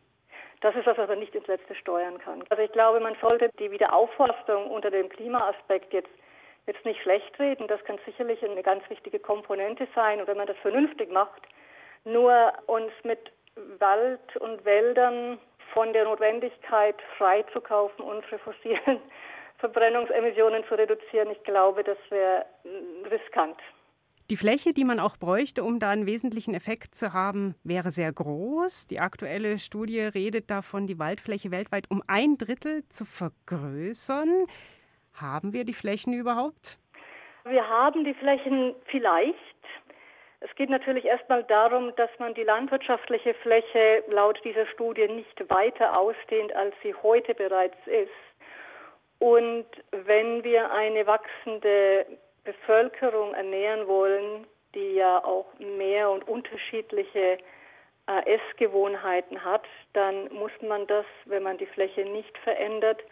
Das 0.61 0.75
ist 0.75 0.87
was, 0.87 0.99
was 0.99 1.09
man 1.09 1.21
nicht 1.21 1.35
ins 1.35 1.47
Letzte 1.47 1.77
steuern 1.77 2.19
kann. 2.19 2.43
Also 2.49 2.63
ich 2.63 2.73
glaube, 2.73 2.99
man 2.99 3.17
sollte 3.21 3.49
die 3.61 3.71
Wiederaufforstung 3.71 4.71
unter 4.71 4.91
dem 4.91 5.09
Klimaaspekt 5.09 5.93
jetzt 5.93 6.11
jetzt 6.69 6.85
nicht 6.85 7.01
schlecht 7.03 7.37
reden. 7.41 7.67
Das 7.67 7.83
kann 7.85 7.99
sicherlich 8.05 8.45
eine 8.45 8.63
ganz 8.63 8.89
wichtige 8.89 9.19
Komponente 9.19 9.89
sein. 9.95 10.21
Und 10.21 10.29
wenn 10.29 10.37
man 10.37 10.47
das 10.47 10.57
vernünftig 10.59 11.11
macht, 11.11 11.43
nur 12.05 12.53
uns 12.67 12.93
mit 13.03 13.33
Wald 13.79 14.37
und 14.37 14.65
Wäldern 14.65 15.39
von 15.73 15.93
der 15.93 16.05
Notwendigkeit 16.05 16.97
freizukaufen, 17.17 18.05
unsere 18.05 18.39
fossilen 18.39 19.01
Verbrennungsemissionen 19.59 20.65
zu 20.69 20.75
reduzieren. 20.75 21.31
Ich 21.31 21.43
glaube, 21.45 21.85
das 21.85 21.99
wäre 22.11 22.47
riskant. 23.11 23.59
Die 24.31 24.37
Fläche, 24.37 24.75
die 24.75 24.85
man 24.85 25.01
auch 25.01 25.17
bräuchte, 25.17 25.65
um 25.65 25.79
da 25.79 25.89
einen 25.89 26.07
wesentlichen 26.07 26.53
Effekt 26.53 26.95
zu 26.95 27.15
haben, 27.15 27.55
wäre 27.65 27.91
sehr 27.91 28.13
groß. 28.13 28.87
Die 28.87 29.01
aktuelle 29.01 29.59
Studie 29.59 30.01
redet 30.01 30.51
davon, 30.51 30.87
die 30.87 30.99
Waldfläche 30.99 31.51
weltweit 31.51 31.91
um 31.91 32.03
ein 32.09 32.37
Drittel 32.37 32.87
zu 32.91 33.07
vergrößern. 33.07 34.45
Haben 35.15 35.55
wir 35.55 35.65
die 35.65 35.73
Flächen 35.73 36.13
überhaupt? 36.13 36.79
Wir 37.45 37.67
haben 37.67 38.05
die 38.05 38.13
Flächen 38.13 38.75
vielleicht. 38.91 39.39
Es 40.41 40.55
geht 40.57 40.69
natürlich 40.69 41.07
erstmal 41.07 41.43
darum, 41.45 41.93
dass 41.97 42.11
man 42.19 42.35
die 42.35 42.45
landwirtschaftliche 42.45 43.33
Fläche 43.33 44.05
laut 44.09 44.39
dieser 44.45 44.67
Studie 44.67 45.09
nicht 45.09 45.49
weiter 45.49 45.99
ausdehnt, 45.99 46.55
als 46.55 46.75
sie 46.83 46.95
heute 47.03 47.35
bereits 47.35 47.79
ist. 47.87 48.28
Und 49.19 49.67
wenn 49.91 50.45
wir 50.45 50.71
eine 50.71 51.07
wachsende 51.07 52.07
Bevölkerung 52.45 53.35
ernähren 53.35 53.87
wollen, 53.89 54.47
die 54.75 54.95
ja 54.95 55.23
auch 55.25 55.47
mehr 55.59 56.11
und 56.11 56.27
unterschiedliche 56.29 57.39
äh, 58.07 58.37
Essgewohnheiten 58.37 59.45
hat, 59.45 59.65
dann 59.93 60.33
muss 60.33 60.53
man 60.67 60.87
das, 60.87 61.05
wenn 61.25 61.43
man 61.43 61.59
die 61.59 61.67
Fläche 61.67 62.05
nicht 62.05 62.37
verändert, 62.39 63.03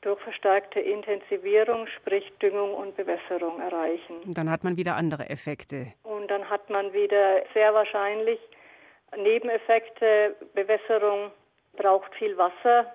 durch 0.00 0.20
verstärkte 0.20 0.80
Intensivierung, 0.80 1.86
sprich 1.86 2.32
Düngung 2.40 2.74
und 2.74 2.96
Bewässerung 2.96 3.60
erreichen. 3.60 4.20
dann 4.26 4.50
hat 4.50 4.64
man 4.64 4.76
wieder 4.76 4.96
andere 4.96 5.30
Effekte. 5.30 5.92
Und 6.02 6.28
dann 6.28 6.48
hat 6.50 6.68
man 6.70 6.92
wieder 6.92 7.44
sehr 7.54 7.72
wahrscheinlich 7.72 8.40
Nebeneffekte. 9.16 10.34
Bewässerung 10.54 11.30
braucht 11.74 12.12
viel 12.16 12.36
Wasser. 12.36 12.92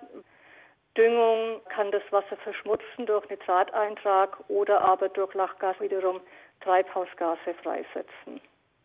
Düngung 0.98 1.60
kann 1.68 1.92
das 1.92 2.02
Wasser 2.10 2.36
verschmutzen 2.38 3.06
durch 3.06 3.28
Nitrateintrag 3.30 4.36
oder 4.48 4.80
aber 4.80 5.08
durch 5.08 5.32
Lachgas 5.34 5.80
wiederum 5.80 6.20
Treibhausgase 6.60 7.54
freisetzen. 7.62 8.40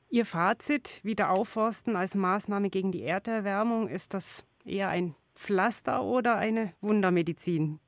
Ihr 0.09 0.25
Fazit, 0.25 1.03
wieder 1.03 1.31
aufforsten 1.31 1.95
als 1.95 2.13
Maßnahme 2.13 2.69
gegen 2.69 2.91
die 2.91 3.03
Erderwärmung, 3.03 3.87
ist 3.87 4.13
das 4.13 4.45
eher 4.63 4.89
ein 4.89 5.15
Pflaster 5.33 6.03
oder 6.03 6.35
eine 6.35 6.73
Wundermedizin? 6.81 7.79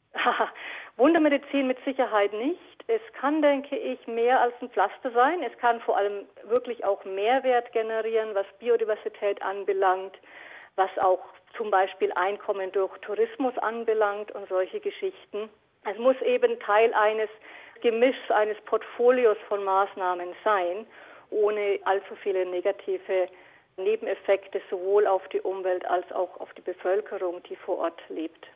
Wundermedizin 0.97 1.67
mit 1.67 1.77
Sicherheit 1.85 2.33
nicht. 2.33 2.59
Es 2.87 3.01
kann, 3.19 3.43
denke 3.43 3.77
ich, 3.77 4.07
mehr 4.07 4.41
als 4.41 4.53
ein 4.59 4.69
Pflaster 4.69 5.11
sein. 5.11 5.43
Es 5.43 5.55
kann 5.59 5.79
vor 5.81 5.97
allem 5.97 6.25
wirklich 6.45 6.83
auch 6.83 7.03
Mehrwert 7.05 7.71
generieren, 7.73 8.33
was 8.33 8.45
Biodiversität 8.59 9.41
anbelangt, 9.43 10.17
was 10.75 10.89
auch 10.99 11.21
zum 11.57 11.71
Beispiel 11.71 12.11
Einkommen 12.13 12.71
durch 12.71 12.97
Tourismus 12.99 13.57
anbelangt 13.59 14.31
und 14.31 14.47
solche 14.49 14.79
Geschichten. 14.79 15.49
Es 15.89 15.97
muss 15.97 16.15
eben 16.21 16.59
Teil 16.59 16.93
eines 16.93 17.29
Gemischs, 17.81 18.31
eines 18.31 18.59
Portfolios 18.61 19.37
von 19.47 19.63
Maßnahmen 19.63 20.29
sein, 20.43 20.85
ohne 21.29 21.79
allzu 21.85 22.15
viele 22.15 22.45
negative 22.45 23.27
Nebeneffekte 23.77 24.61
sowohl 24.69 25.05
auf 25.05 25.27
die 25.29 25.41
Umwelt 25.41 25.85
als 25.85 26.09
auch 26.11 26.39
auf 26.39 26.53
die 26.53 26.61
Bevölkerung, 26.61 27.43
die 27.49 27.55
vor 27.55 27.79
Ort 27.79 28.01
lebt. 28.09 28.47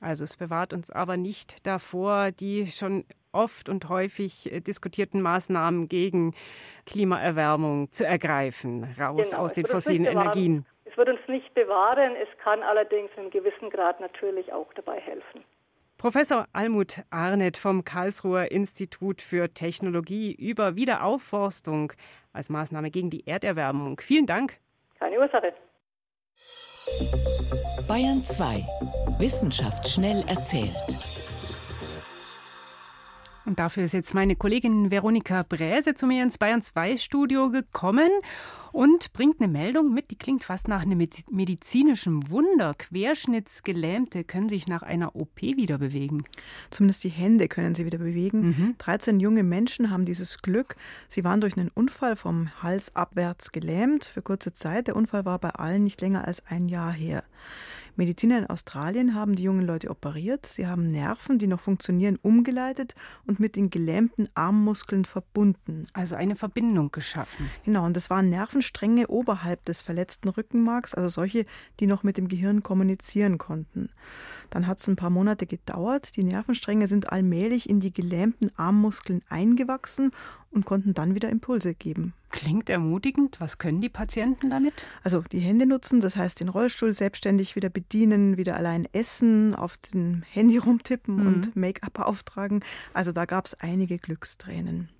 Also 0.00 0.24
es 0.24 0.36
bewahrt 0.36 0.72
uns 0.72 0.90
aber 0.90 1.16
nicht 1.16 1.66
davor, 1.66 2.30
die 2.30 2.66
schon 2.66 3.04
oft 3.32 3.68
und 3.68 3.88
häufig 3.88 4.52
äh, 4.52 4.60
diskutierten 4.60 5.22
Maßnahmen 5.22 5.88
gegen 5.88 6.34
Klimaerwärmung 6.84 7.90
zu 7.90 8.04
ergreifen, 8.04 8.84
raus 8.98 9.30
genau, 9.30 9.42
aus 9.42 9.54
den 9.54 9.66
fossilen 9.66 10.04
Energien. 10.04 10.66
Es 10.96 10.98
wird 10.98 11.10
uns 11.10 11.28
nicht 11.28 11.52
bewahren, 11.52 12.16
es 12.16 12.28
kann 12.42 12.62
allerdings 12.62 13.10
in 13.16 13.24
einem 13.24 13.30
gewissen 13.30 13.68
Grad 13.68 14.00
natürlich 14.00 14.50
auch 14.50 14.72
dabei 14.72 14.98
helfen. 14.98 15.44
Professor 15.98 16.46
Almut 16.54 17.02
Arnett 17.10 17.58
vom 17.58 17.84
Karlsruher 17.84 18.50
Institut 18.50 19.20
für 19.20 19.52
Technologie 19.52 20.34
über 20.34 20.74
Wiederaufforstung 20.74 21.92
als 22.32 22.48
Maßnahme 22.48 22.90
gegen 22.90 23.10
die 23.10 23.26
Erderwärmung. 23.26 24.00
Vielen 24.00 24.24
Dank. 24.24 24.56
Keine 24.98 25.18
Ursache. 25.18 25.52
Bayern 27.86 28.22
2. 28.22 28.64
Wissenschaft 29.18 29.86
schnell 29.86 30.24
erzählt. 30.26 31.35
Und 33.46 33.60
dafür 33.60 33.84
ist 33.84 33.92
jetzt 33.92 34.12
meine 34.12 34.34
Kollegin 34.34 34.90
Veronika 34.90 35.44
Bräse 35.48 35.94
zu 35.94 36.08
mir 36.08 36.22
ins 36.24 36.36
Bayern 36.36 36.62
2 36.62 36.96
Studio 36.96 37.48
gekommen 37.50 38.10
und 38.72 39.12
bringt 39.12 39.40
eine 39.40 39.50
Meldung 39.50 39.94
mit, 39.94 40.10
die 40.10 40.18
klingt 40.18 40.42
fast 40.42 40.66
nach 40.66 40.82
einem 40.82 40.98
medizinischen 41.30 42.28
Wunder. 42.28 42.74
Querschnittsgelähmte 42.74 44.24
können 44.24 44.48
sich 44.48 44.66
nach 44.66 44.82
einer 44.82 45.14
OP 45.14 45.40
wieder 45.40 45.78
bewegen. 45.78 46.24
Zumindest 46.70 47.04
die 47.04 47.08
Hände 47.08 47.46
können 47.46 47.76
sie 47.76 47.86
wieder 47.86 47.98
bewegen. 47.98 48.48
Mhm. 48.48 48.74
13 48.78 49.20
junge 49.20 49.44
Menschen 49.44 49.92
haben 49.92 50.04
dieses 50.04 50.42
Glück. 50.42 50.74
Sie 51.06 51.22
waren 51.22 51.40
durch 51.40 51.56
einen 51.56 51.70
Unfall 51.72 52.16
vom 52.16 52.50
Hals 52.62 52.96
abwärts 52.96 53.52
gelähmt 53.52 54.06
für 54.06 54.22
kurze 54.22 54.54
Zeit. 54.54 54.88
Der 54.88 54.96
Unfall 54.96 55.24
war 55.24 55.38
bei 55.38 55.50
allen 55.50 55.84
nicht 55.84 56.00
länger 56.00 56.26
als 56.26 56.44
ein 56.46 56.68
Jahr 56.68 56.92
her. 56.92 57.22
Mediziner 57.96 58.38
in 58.38 58.46
Australien 58.46 59.14
haben 59.14 59.36
die 59.36 59.42
jungen 59.42 59.66
Leute 59.66 59.90
operiert. 59.90 60.46
Sie 60.46 60.66
haben 60.66 60.90
Nerven, 60.90 61.38
die 61.38 61.46
noch 61.46 61.60
funktionieren, 61.60 62.18
umgeleitet 62.20 62.94
und 63.26 63.40
mit 63.40 63.56
den 63.56 63.70
gelähmten 63.70 64.28
Armmuskeln 64.34 65.04
verbunden. 65.04 65.86
Also 65.92 66.16
eine 66.16 66.36
Verbindung 66.36 66.90
geschaffen. 66.90 67.50
Genau, 67.64 67.84
und 67.86 67.96
das 67.96 68.10
waren 68.10 68.28
Nervenstränge 68.28 69.08
oberhalb 69.08 69.64
des 69.64 69.80
verletzten 69.80 70.28
Rückenmarks, 70.28 70.94
also 70.94 71.08
solche, 71.08 71.46
die 71.80 71.86
noch 71.86 72.02
mit 72.02 72.16
dem 72.16 72.28
Gehirn 72.28 72.62
kommunizieren 72.62 73.38
konnten. 73.38 73.90
Dann 74.50 74.66
hat 74.66 74.78
es 74.78 74.88
ein 74.88 74.96
paar 74.96 75.10
Monate 75.10 75.46
gedauert. 75.46 76.16
Die 76.16 76.24
Nervenstränge 76.24 76.86
sind 76.86 77.12
allmählich 77.12 77.68
in 77.68 77.80
die 77.80 77.92
gelähmten 77.92 78.50
Armmuskeln 78.56 79.22
eingewachsen 79.28 80.12
und 80.50 80.64
konnten 80.64 80.94
dann 80.94 81.14
wieder 81.14 81.28
Impulse 81.28 81.74
geben. 81.74 82.14
Klingt 82.36 82.68
ermutigend. 82.68 83.40
Was 83.40 83.56
können 83.56 83.80
die 83.80 83.88
Patienten 83.88 84.50
damit? 84.50 84.84
Also 85.02 85.22
die 85.22 85.38
Hände 85.38 85.66
nutzen, 85.66 86.00
das 86.00 86.16
heißt 86.16 86.40
den 86.40 86.50
Rollstuhl 86.50 86.92
selbstständig 86.92 87.56
wieder 87.56 87.70
bedienen, 87.70 88.36
wieder 88.36 88.56
allein 88.56 88.86
essen, 88.92 89.54
auf 89.54 89.78
dem 89.78 90.22
Handy 90.30 90.58
rumtippen 90.58 91.16
mhm. 91.16 91.26
und 91.26 91.56
Make-up 91.56 91.98
auftragen. 91.98 92.60
Also 92.92 93.12
da 93.12 93.24
gab 93.24 93.46
es 93.46 93.54
einige 93.54 93.98
Glückstränen. 93.98 94.90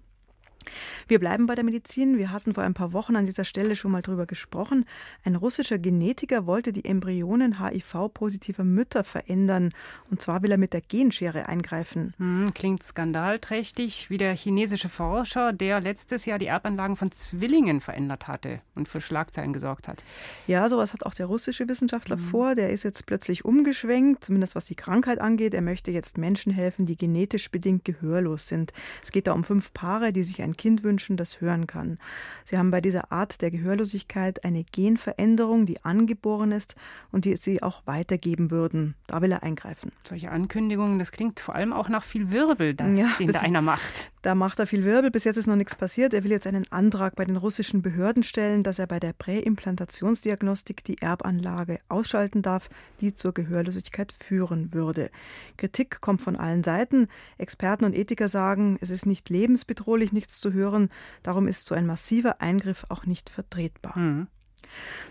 Wir 1.08 1.18
bleiben 1.18 1.46
bei 1.46 1.54
der 1.54 1.64
Medizin. 1.64 2.18
Wir 2.18 2.32
hatten 2.32 2.54
vor 2.54 2.64
ein 2.64 2.74
paar 2.74 2.92
Wochen 2.92 3.16
an 3.16 3.26
dieser 3.26 3.44
Stelle 3.44 3.76
schon 3.76 3.92
mal 3.92 4.02
drüber 4.02 4.26
gesprochen. 4.26 4.84
Ein 5.24 5.36
russischer 5.36 5.78
Genetiker 5.78 6.46
wollte 6.46 6.72
die 6.72 6.84
Embryonen 6.84 7.62
HIV-positiver 7.62 8.64
Mütter 8.64 9.04
verändern. 9.04 9.72
Und 10.10 10.20
zwar 10.20 10.42
will 10.42 10.52
er 10.52 10.58
mit 10.58 10.72
der 10.72 10.80
Genschere 10.80 11.48
eingreifen. 11.48 12.14
Hm, 12.18 12.52
klingt 12.54 12.82
skandalträchtig, 12.82 14.10
wie 14.10 14.18
der 14.18 14.34
chinesische 14.34 14.88
Forscher, 14.88 15.52
der 15.52 15.80
letztes 15.80 16.24
Jahr 16.24 16.38
die 16.38 16.46
Erbanlagen 16.46 16.96
von 16.96 17.10
Zwillingen 17.12 17.80
verändert 17.80 18.28
hatte 18.28 18.60
und 18.74 18.88
für 18.88 19.00
Schlagzeilen 19.00 19.52
gesorgt 19.52 19.88
hat. 19.88 20.02
Ja, 20.46 20.68
sowas 20.68 20.92
hat 20.92 21.04
auch 21.04 21.14
der 21.14 21.26
russische 21.26 21.68
Wissenschaftler 21.68 22.16
mhm. 22.16 22.20
vor. 22.20 22.54
Der 22.54 22.70
ist 22.70 22.82
jetzt 22.82 23.06
plötzlich 23.06 23.44
umgeschwenkt, 23.44 24.24
zumindest 24.24 24.54
was 24.54 24.66
die 24.66 24.74
Krankheit 24.74 25.20
angeht. 25.20 25.54
Er 25.54 25.62
möchte 25.62 25.90
jetzt 25.90 26.18
Menschen 26.18 26.52
helfen, 26.52 26.86
die 26.86 26.96
genetisch 26.96 27.50
bedingt 27.50 27.84
gehörlos 27.84 28.48
sind. 28.48 28.72
Es 29.02 29.12
geht 29.12 29.26
da 29.26 29.32
um 29.32 29.44
fünf 29.44 29.72
Paare, 29.72 30.12
die 30.12 30.22
sich 30.22 30.42
ein 30.42 30.55
Kind 30.56 30.82
wünschen, 30.82 31.16
das 31.16 31.40
hören 31.40 31.66
kann. 31.66 31.98
Sie 32.44 32.58
haben 32.58 32.70
bei 32.70 32.80
dieser 32.80 33.12
Art 33.12 33.42
der 33.42 33.50
Gehörlosigkeit 33.50 34.44
eine 34.44 34.64
Genveränderung, 34.64 35.66
die 35.66 35.84
angeboren 35.84 36.52
ist 36.52 36.74
und 37.12 37.24
die 37.24 37.36
sie 37.36 37.62
auch 37.62 37.82
weitergeben 37.86 38.50
würden. 38.50 38.94
Da 39.06 39.22
will 39.22 39.32
er 39.32 39.42
eingreifen. 39.42 39.92
Solche 40.04 40.30
Ankündigungen, 40.30 40.98
das 40.98 41.12
klingt 41.12 41.40
vor 41.40 41.54
allem 41.54 41.72
auch 41.72 41.88
nach 41.88 42.02
viel 42.02 42.30
Wirbel, 42.30 42.74
das, 42.74 42.98
ja, 42.98 43.08
den 43.18 43.28
da 43.28 43.40
einer 43.40 43.62
macht. 43.62 44.10
Da 44.26 44.34
macht 44.34 44.58
er 44.58 44.66
viel 44.66 44.82
Wirbel. 44.82 45.12
Bis 45.12 45.22
jetzt 45.22 45.36
ist 45.36 45.46
noch 45.46 45.54
nichts 45.54 45.76
passiert. 45.76 46.12
Er 46.12 46.24
will 46.24 46.32
jetzt 46.32 46.48
einen 46.48 46.66
Antrag 46.72 47.14
bei 47.14 47.24
den 47.24 47.36
russischen 47.36 47.80
Behörden 47.80 48.24
stellen, 48.24 48.64
dass 48.64 48.80
er 48.80 48.88
bei 48.88 48.98
der 48.98 49.12
Präimplantationsdiagnostik 49.12 50.82
die 50.82 51.00
Erbanlage 51.00 51.78
ausschalten 51.88 52.42
darf, 52.42 52.68
die 53.00 53.12
zur 53.12 53.32
Gehörlosigkeit 53.32 54.10
führen 54.12 54.72
würde. 54.72 55.10
Kritik 55.56 56.00
kommt 56.00 56.22
von 56.22 56.34
allen 56.34 56.64
Seiten. 56.64 57.06
Experten 57.38 57.84
und 57.84 57.94
Ethiker 57.94 58.26
sagen, 58.26 58.78
es 58.80 58.90
ist 58.90 59.06
nicht 59.06 59.30
lebensbedrohlich, 59.30 60.12
nichts 60.12 60.40
zu 60.46 60.52
hören. 60.52 60.90
Darum 61.22 61.48
ist 61.48 61.66
so 61.66 61.74
ein 61.74 61.86
massiver 61.86 62.40
Eingriff 62.40 62.86
auch 62.88 63.06
nicht 63.06 63.30
vertretbar. 63.30 63.98
Mhm. 63.98 64.28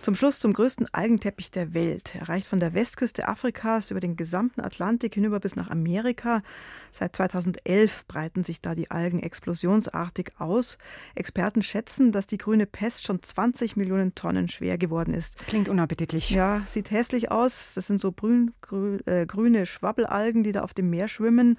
Zum 0.02 0.16
Schluss 0.16 0.40
zum 0.40 0.54
größten 0.54 0.88
Algenteppich 0.94 1.50
der 1.50 1.74
Welt. 1.74 2.14
Er 2.16 2.30
reicht 2.30 2.48
von 2.48 2.60
der 2.60 2.74
Westküste 2.74 3.28
Afrikas 3.28 3.90
über 3.92 4.00
den 4.00 4.16
gesamten 4.16 4.62
Atlantik 4.62 5.16
hinüber 5.16 5.40
bis 5.40 5.56
nach 5.56 5.70
Amerika. 5.70 6.44
Seit 6.92 7.16
2011 7.16 8.06
breiten 8.08 8.44
sich 8.44 8.62
da 8.62 8.76
die 8.76 8.92
Algen 8.92 9.20
explosionsartig 9.20 10.34
aus. 10.38 10.78
Experten 11.16 11.64
schätzen, 11.64 12.12
dass 12.12 12.28
die 12.28 12.38
grüne 12.38 12.66
Pest 12.66 13.06
schon 13.06 13.22
20 13.22 13.76
Millionen 13.76 14.14
Tonnen 14.14 14.48
schwer 14.48 14.78
geworden 14.78 15.14
ist. 15.14 15.38
Klingt 15.48 15.70
unappetitlich. 15.70 16.30
Ja, 16.30 16.62
sieht 16.68 16.92
hässlich 16.92 17.32
aus. 17.32 17.74
Das 17.74 17.88
sind 17.88 18.00
so 18.00 18.12
grün, 18.12 18.54
grün, 18.62 19.02
äh, 19.08 19.26
grüne 19.26 19.66
Schwabbelalgen, 19.66 20.44
die 20.44 20.52
da 20.52 20.62
auf 20.62 20.74
dem 20.74 20.90
Meer 20.90 21.08
schwimmen. 21.08 21.58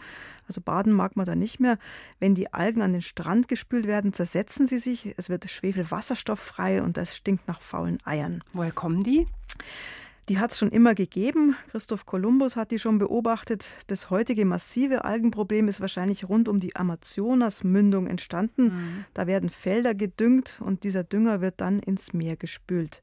Also 0.49 0.61
baden 0.61 0.93
mag 0.93 1.17
man 1.17 1.27
da 1.27 1.35
nicht 1.35 1.59
mehr. 1.59 1.79
Wenn 2.21 2.35
die 2.35 2.53
Algen 2.53 2.83
an 2.83 2.93
den 2.93 3.03
Strand 3.03 3.49
gespült 3.49 3.87
werden, 3.87 4.13
zersetzen 4.13 4.67
sie 4.67 4.79
sich. 4.79 5.15
Es 5.17 5.29
wird 5.29 5.51
Schwefelwasserstoff 5.51 6.39
frei 6.39 6.83
und 6.83 6.97
das 6.97 7.17
stinkt 7.17 7.49
nach 7.49 7.61
faulen 7.77 7.99
Eiern. 8.07 8.43
Woher 8.55 8.73
kommen 8.73 9.05
die? 9.05 9.27
Die 10.31 10.39
hat 10.39 10.53
es 10.53 10.59
schon 10.59 10.71
immer 10.71 10.95
gegeben. 10.95 11.57
Christoph 11.71 12.07
Kolumbus 12.07 12.57
hat 12.57 12.71
die 12.71 12.79
schon 12.79 12.99
beobachtet. 12.99 13.69
Das 13.87 14.09
heutige 14.09 14.47
massive 14.47 15.05
Algenproblem 15.05 15.69
ist 15.69 15.83
wahrscheinlich 15.83 16.27
rund 16.29 16.49
um 16.49 16.59
die 16.59 16.75
Amazonasmündung 16.75 18.07
entstanden. 18.07 18.65
Mhm. 18.65 19.05
Da 19.13 19.27
werden 19.27 19.51
Felder 19.51 19.95
gedüngt 19.95 20.59
und 20.61 20.85
dieser 20.85 21.05
Dünger 21.05 21.43
wird 21.43 21.61
dann 21.61 21.79
ins 21.81 22.15
Meer 22.15 22.37
gespült. 22.37 23.03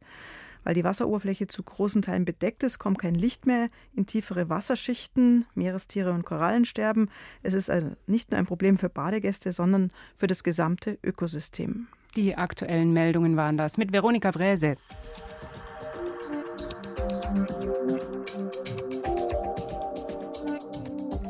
Weil 0.63 0.73
die 0.73 0.83
Wasseroberfläche 0.83 1.45
zu 1.45 1.61
großen 1.61 2.01
Teilen 2.01 2.25
bedeckt 2.25 2.63
ist, 2.63 2.79
kommt 2.79 2.97
kein 2.97 3.15
Licht 3.15 3.45
mehr 3.45 3.69
in 3.95 4.07
tiefere 4.07 4.49
Wasserschichten. 4.49 5.45
Meerestiere 5.53 6.11
und 6.11 6.25
Korallen 6.25 6.65
sterben. 6.65 7.09
Es 7.43 7.53
ist 7.53 7.69
also 7.69 7.91
nicht 8.07 8.31
nur 8.31 8.39
ein 8.39 8.47
Problem 8.47 8.77
für 8.79 8.89
Badegäste, 8.89 9.53
sondern 9.53 9.89
für 10.17 10.27
das 10.27 10.43
gesamte 10.43 10.97
Ökosystem. 11.03 11.87
Die 12.15 12.37
aktuellen 12.37 12.93
Meldungen 12.93 13.37
waren 13.37 13.57
das 13.57 13.77
mit 13.77 13.91
Veronika 13.91 14.29
Bräse. 14.29 14.75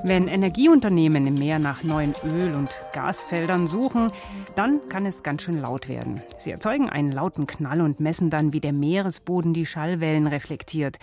Wenn 0.04 0.28
Energieunternehmen 0.28 1.26
im 1.26 1.36
Meer 1.36 1.60
nach 1.60 1.84
neuen 1.84 2.14
Öl- 2.26 2.54
und 2.54 2.70
Gasfeldern 2.92 3.68
suchen, 3.68 4.12
dann 4.56 4.82
kann 4.90 5.06
es 5.06 5.24
ganz 5.24 5.44
schön 5.44 5.62
laut 5.62 5.88
werden. 5.88 6.22
Sie 6.38 6.52
erzeugen 6.52 6.90
einen 6.90 7.14
lauten 7.14 7.48
Knall 7.48 7.80
und 7.80 8.02
messen 8.02 8.30
dann, 8.30 8.52
wie 8.52 8.60
der 8.60 8.74
Meeresboden 8.74 9.54
die 9.54 9.66
Schallwellen 9.66 10.28
reflektiert. 10.28 10.98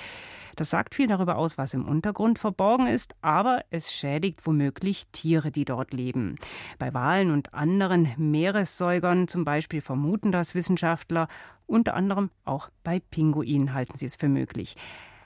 Das 0.60 0.68
sagt 0.68 0.94
viel 0.94 1.06
darüber 1.06 1.38
aus, 1.38 1.56
was 1.56 1.72
im 1.72 1.88
Untergrund 1.88 2.38
verborgen 2.38 2.86
ist, 2.86 3.14
aber 3.22 3.64
es 3.70 3.94
schädigt 3.94 4.46
womöglich 4.46 5.06
Tiere, 5.10 5.50
die 5.50 5.64
dort 5.64 5.94
leben. 5.94 6.36
Bei 6.78 6.92
Walen 6.92 7.30
und 7.30 7.54
anderen 7.54 8.10
Meeressäugern 8.18 9.26
zum 9.26 9.46
Beispiel 9.46 9.80
vermuten 9.80 10.32
das 10.32 10.54
Wissenschaftler, 10.54 11.28
unter 11.64 11.94
anderem 11.94 12.28
auch 12.44 12.68
bei 12.84 13.00
Pinguinen 13.00 13.72
halten 13.72 13.96
sie 13.96 14.04
es 14.04 14.16
für 14.16 14.28
möglich. 14.28 14.76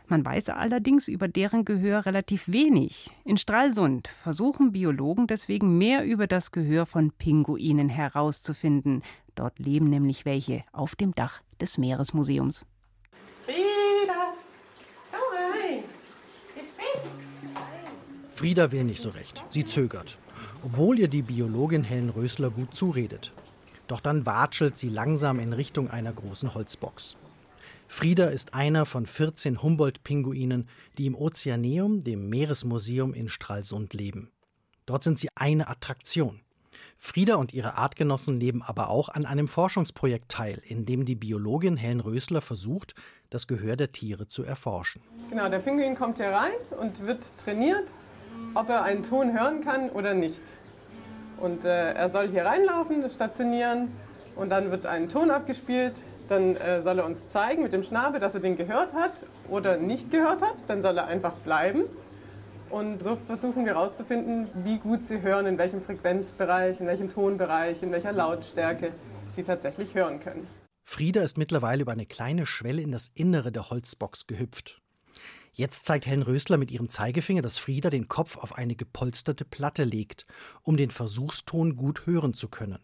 Man 0.07 0.25
weiß 0.25 0.51
allerdings 0.51 1.09
über 1.09 1.27
deren 1.27 1.65
Gehör 1.65 2.07
relativ 2.07 2.47
wenig. 2.47 3.11
In 3.25 3.37
Stralsund 3.37 4.07
versuchen 4.07 4.71
Biologen 4.71 5.27
deswegen 5.27 5.79
mehr 5.79 6.05
über 6.05 6.29
das 6.29 6.53
Gehör 6.53 6.87
von 6.87 7.11
Pinguinen 7.11 7.89
herauszufinden. 7.89 9.03
Dort 9.35 9.59
leben 9.59 9.91
nämlich 9.91 10.25
welche 10.27 10.63
auf 10.71 10.95
dem 10.95 11.13
Dach 11.13 11.41
des 11.61 11.77
Meeresmuseums. 11.77 12.69
Frieda, 13.47 14.35
komm 15.11 15.21
rein. 15.33 15.85
Frieda 18.35 18.73
will 18.73 18.83
nicht 18.83 19.01
so 19.01 19.11
recht. 19.11 19.45
Sie 19.51 19.65
zögert. 19.65 20.19
obwohl 20.65 20.99
ihr 20.99 21.09
die 21.09 21.23
Biologin 21.23 21.85
Helen 21.85 22.11
Rösler 22.11 22.51
gut 22.51 22.75
zuredet. 22.75 23.33
Doch 23.87 24.01
dann 24.01 24.27
watschelt 24.27 24.77
sie 24.77 24.89
langsam 24.89 25.39
in 25.39 25.53
Richtung 25.53 25.89
einer 25.89 26.13
großen 26.13 26.55
Holzbox. 26.55 27.17
Frieda 27.87 28.27
ist 28.27 28.55
einer 28.55 28.87
von 28.87 29.07
14 29.07 29.63
Humboldt-Pinguinen, 29.63 30.69
die 30.99 31.07
im 31.07 31.15
Ozeaneum, 31.15 32.03
dem 32.03 32.29
Meeresmuseum 32.29 33.15
in 33.15 33.29
Stralsund 33.29 33.95
leben. 33.95 34.31
Dort 34.87 35.05
sind 35.05 35.19
sie 35.19 35.29
eine 35.37 35.69
Attraktion. 35.69 36.41
Frieda 36.99 37.37
und 37.37 37.53
ihre 37.53 37.77
Artgenossen 37.77 38.39
nehmen 38.39 38.63
aber 38.63 38.89
auch 38.89 39.11
an 39.11 39.27
einem 39.27 39.47
Forschungsprojekt 39.47 40.31
teil, 40.31 40.61
in 40.65 40.87
dem 40.87 41.05
die 41.05 41.15
Biologin 41.15 41.77
Helen 41.77 42.01
Rösler 42.01 42.41
versucht, 42.41 42.95
das 43.31 43.47
Gehör 43.47 43.77
der 43.77 43.93
Tiere 43.93 44.27
zu 44.27 44.43
erforschen. 44.43 45.03
Genau, 45.29 45.49
der 45.49 45.59
Pinguin 45.59 45.95
kommt 45.95 46.17
hier 46.17 46.31
rein 46.31 46.55
und 46.81 47.07
wird 47.07 47.37
trainiert, 47.37 47.93
ob 48.55 48.69
er 48.69 48.83
einen 48.83 49.03
Ton 49.03 49.39
hören 49.39 49.61
kann 49.63 49.91
oder 49.91 50.15
nicht. 50.15 50.43
Und 51.39 51.65
äh, 51.65 51.93
er 51.93 52.09
soll 52.09 52.29
hier 52.29 52.45
reinlaufen, 52.45 53.09
stationieren 53.11 53.89
und 54.37 54.51
dann 54.51 54.71
wird 54.71 54.87
ein 54.87 55.09
Ton 55.09 55.31
abgespielt. 55.31 56.01
Dann 56.29 56.57
äh, 56.57 56.81
soll 56.81 56.99
er 56.99 57.05
uns 57.05 57.29
zeigen 57.29 57.63
mit 57.63 57.73
dem 57.73 57.83
Schnabel, 57.83 58.19
dass 58.19 58.35
er 58.35 58.41
den 58.41 58.57
gehört 58.57 58.95
hat 58.95 59.13
oder 59.49 59.77
nicht 59.77 60.11
gehört 60.11 60.41
hat. 60.41 60.55
Dann 60.69 60.81
soll 60.81 60.97
er 60.97 61.07
einfach 61.07 61.35
bleiben. 61.35 61.85
Und 62.71 63.03
so 63.03 63.17
versuchen 63.27 63.67
wir 63.67 63.75
herauszufinden, 63.75 64.49
wie 64.65 64.79
gut 64.79 65.05
sie 65.05 65.21
hören, 65.21 65.47
in 65.47 65.59
welchem 65.59 65.83
Frequenzbereich, 65.83 66.81
in 66.81 66.87
welchem 66.87 67.13
Tonbereich, 67.13 67.83
in 67.83 67.93
welcher 67.93 68.13
Lautstärke 68.13 68.93
sie 69.31 69.43
tatsächlich 69.43 69.95
hören 69.95 70.21
können. 70.21 70.47
Frieda 70.85 71.23
ist 71.23 71.39
mittlerweile 71.39 71.83
über 71.83 71.93
eine 71.93 72.07
kleine 72.07 72.47
Schwelle 72.47 72.83
in 72.83 72.93
das 72.93 73.11
Innere 73.15 73.53
der 73.53 73.71
Holzbox 73.71 74.27
gehüpft. 74.27 74.83
Jetzt 75.57 75.85
zeigt 75.85 76.07
Helen 76.07 76.23
Rösler 76.23 76.57
mit 76.57 76.73
ihrem 76.73 76.91
Zeigefinger, 76.91 77.41
dass 77.41 77.59
Frieda 77.59 77.89
den 77.89 78.09
Kopf 78.09 78.37
auf 78.37 78.59
eine 78.59 78.75
gepolsterte 78.75 79.45
Platte 79.45 79.85
legt, 79.85 80.27
um 80.63 80.77
den 80.77 80.91
Versuchston 80.91 81.77
gut 81.77 82.07
hören 82.07 82.35
zu 82.35 82.49
können. 82.49 82.81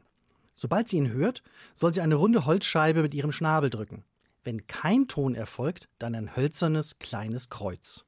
Sobald 0.54 0.88
sie 0.88 0.98
ihn 0.98 1.10
hört, 1.10 1.42
soll 1.74 1.92
sie 1.92 2.00
eine 2.00 2.14
runde 2.14 2.46
Holzscheibe 2.46 3.02
mit 3.02 3.12
ihrem 3.12 3.32
Schnabel 3.32 3.70
drücken. 3.70 4.04
Wenn 4.44 4.68
kein 4.68 5.08
Ton 5.08 5.34
erfolgt, 5.34 5.88
dann 5.98 6.14
ein 6.14 6.36
hölzernes 6.36 7.00
kleines 7.00 7.48
Kreuz. 7.48 8.04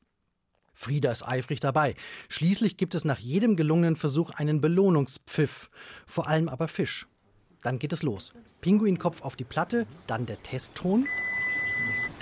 Frieda 0.75 1.11
ist 1.11 1.27
eifrig 1.27 1.59
dabei. 1.59 1.97
Schließlich 2.29 2.77
gibt 2.77 2.95
es 2.95 3.05
nach 3.05 3.19
jedem 3.19 3.57
gelungenen 3.57 3.97
Versuch 3.97 4.31
einen 4.31 4.61
Belohnungspfiff, 4.61 5.71
vor 6.07 6.29
allem 6.29 6.49
aber 6.49 6.69
Fisch. 6.69 7.09
Dann 7.63 7.81
geht 7.81 7.93
es 7.93 8.05
los. 8.05 8.33
Pinguinkopf 8.61 9.23
auf 9.23 9.35
die 9.35 9.45
Platte, 9.45 9.87
dann 10.07 10.27
der 10.27 10.41
Testton, 10.43 11.09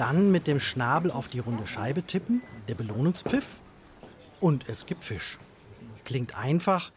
dann 0.00 0.32
mit 0.32 0.46
dem 0.46 0.60
Schnabel 0.60 1.10
auf 1.10 1.28
die 1.28 1.40
runde 1.40 1.66
Scheibe 1.66 2.02
tippen, 2.02 2.40
der 2.68 2.74
Belohnungspfiff 2.74 3.44
und 4.40 4.66
es 4.66 4.86
gibt 4.86 5.02
Fisch. 5.02 5.38
Klingt 6.06 6.38
einfach, 6.38 6.90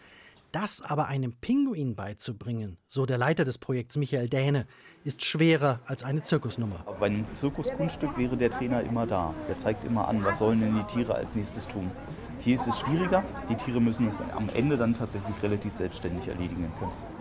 das 0.54 0.82
aber 0.82 1.08
einem 1.08 1.34
Pinguin 1.34 1.96
beizubringen, 1.96 2.78
so 2.88 3.06
der 3.06 3.18
Leiter 3.18 3.44
des 3.44 3.58
Projekts 3.58 3.98
Michael 3.98 4.30
Dähne, 4.30 4.68
ist 5.04 5.26
schwerer 5.26 5.82
als 5.86 6.04
eine 6.04 6.22
Zirkusnummer. 6.22 6.86
Bei 6.98 7.08
einem 7.08 7.26
Zirkuskunststück 7.34 8.18
wäre 8.18 8.38
der 8.38 8.50
Trainer 8.50 8.82
immer 8.82 9.06
da. 9.06 9.34
Der 9.50 9.58
zeigt 9.58 9.84
immer 9.84 10.08
an, 10.08 10.24
was 10.24 10.40
sollen 10.40 10.62
denn 10.62 10.74
die 10.74 10.84
Tiere 10.84 11.16
als 11.16 11.36
nächstes 11.36 11.68
tun. 11.68 11.92
Hier 12.40 12.56
ist 12.56 12.68
es 12.68 12.80
schwieriger. 12.80 13.22
Die 13.50 13.56
Tiere 13.56 13.82
müssen 13.82 14.08
es 14.08 14.22
am 14.22 14.48
Ende 14.54 14.78
dann 14.78 14.94
tatsächlich 14.94 15.36
relativ 15.44 15.74
selbstständig 15.74 16.30
erledigen 16.30 16.72
können. 16.80 17.13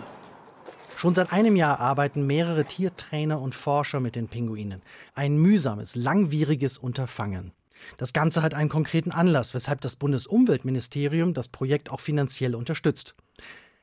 Schon 1.02 1.16
seit 1.16 1.32
einem 1.32 1.56
Jahr 1.56 1.80
arbeiten 1.80 2.28
mehrere 2.28 2.64
Tiertrainer 2.64 3.40
und 3.40 3.56
Forscher 3.56 3.98
mit 3.98 4.14
den 4.14 4.28
Pinguinen. 4.28 4.82
Ein 5.16 5.36
mühsames, 5.36 5.96
langwieriges 5.96 6.78
Unterfangen. 6.78 7.50
Das 7.96 8.12
Ganze 8.12 8.40
hat 8.40 8.54
einen 8.54 8.68
konkreten 8.68 9.10
Anlass, 9.10 9.52
weshalb 9.52 9.80
das 9.80 9.96
Bundesumweltministerium 9.96 11.34
das 11.34 11.48
Projekt 11.48 11.90
auch 11.90 11.98
finanziell 11.98 12.54
unterstützt. 12.54 13.16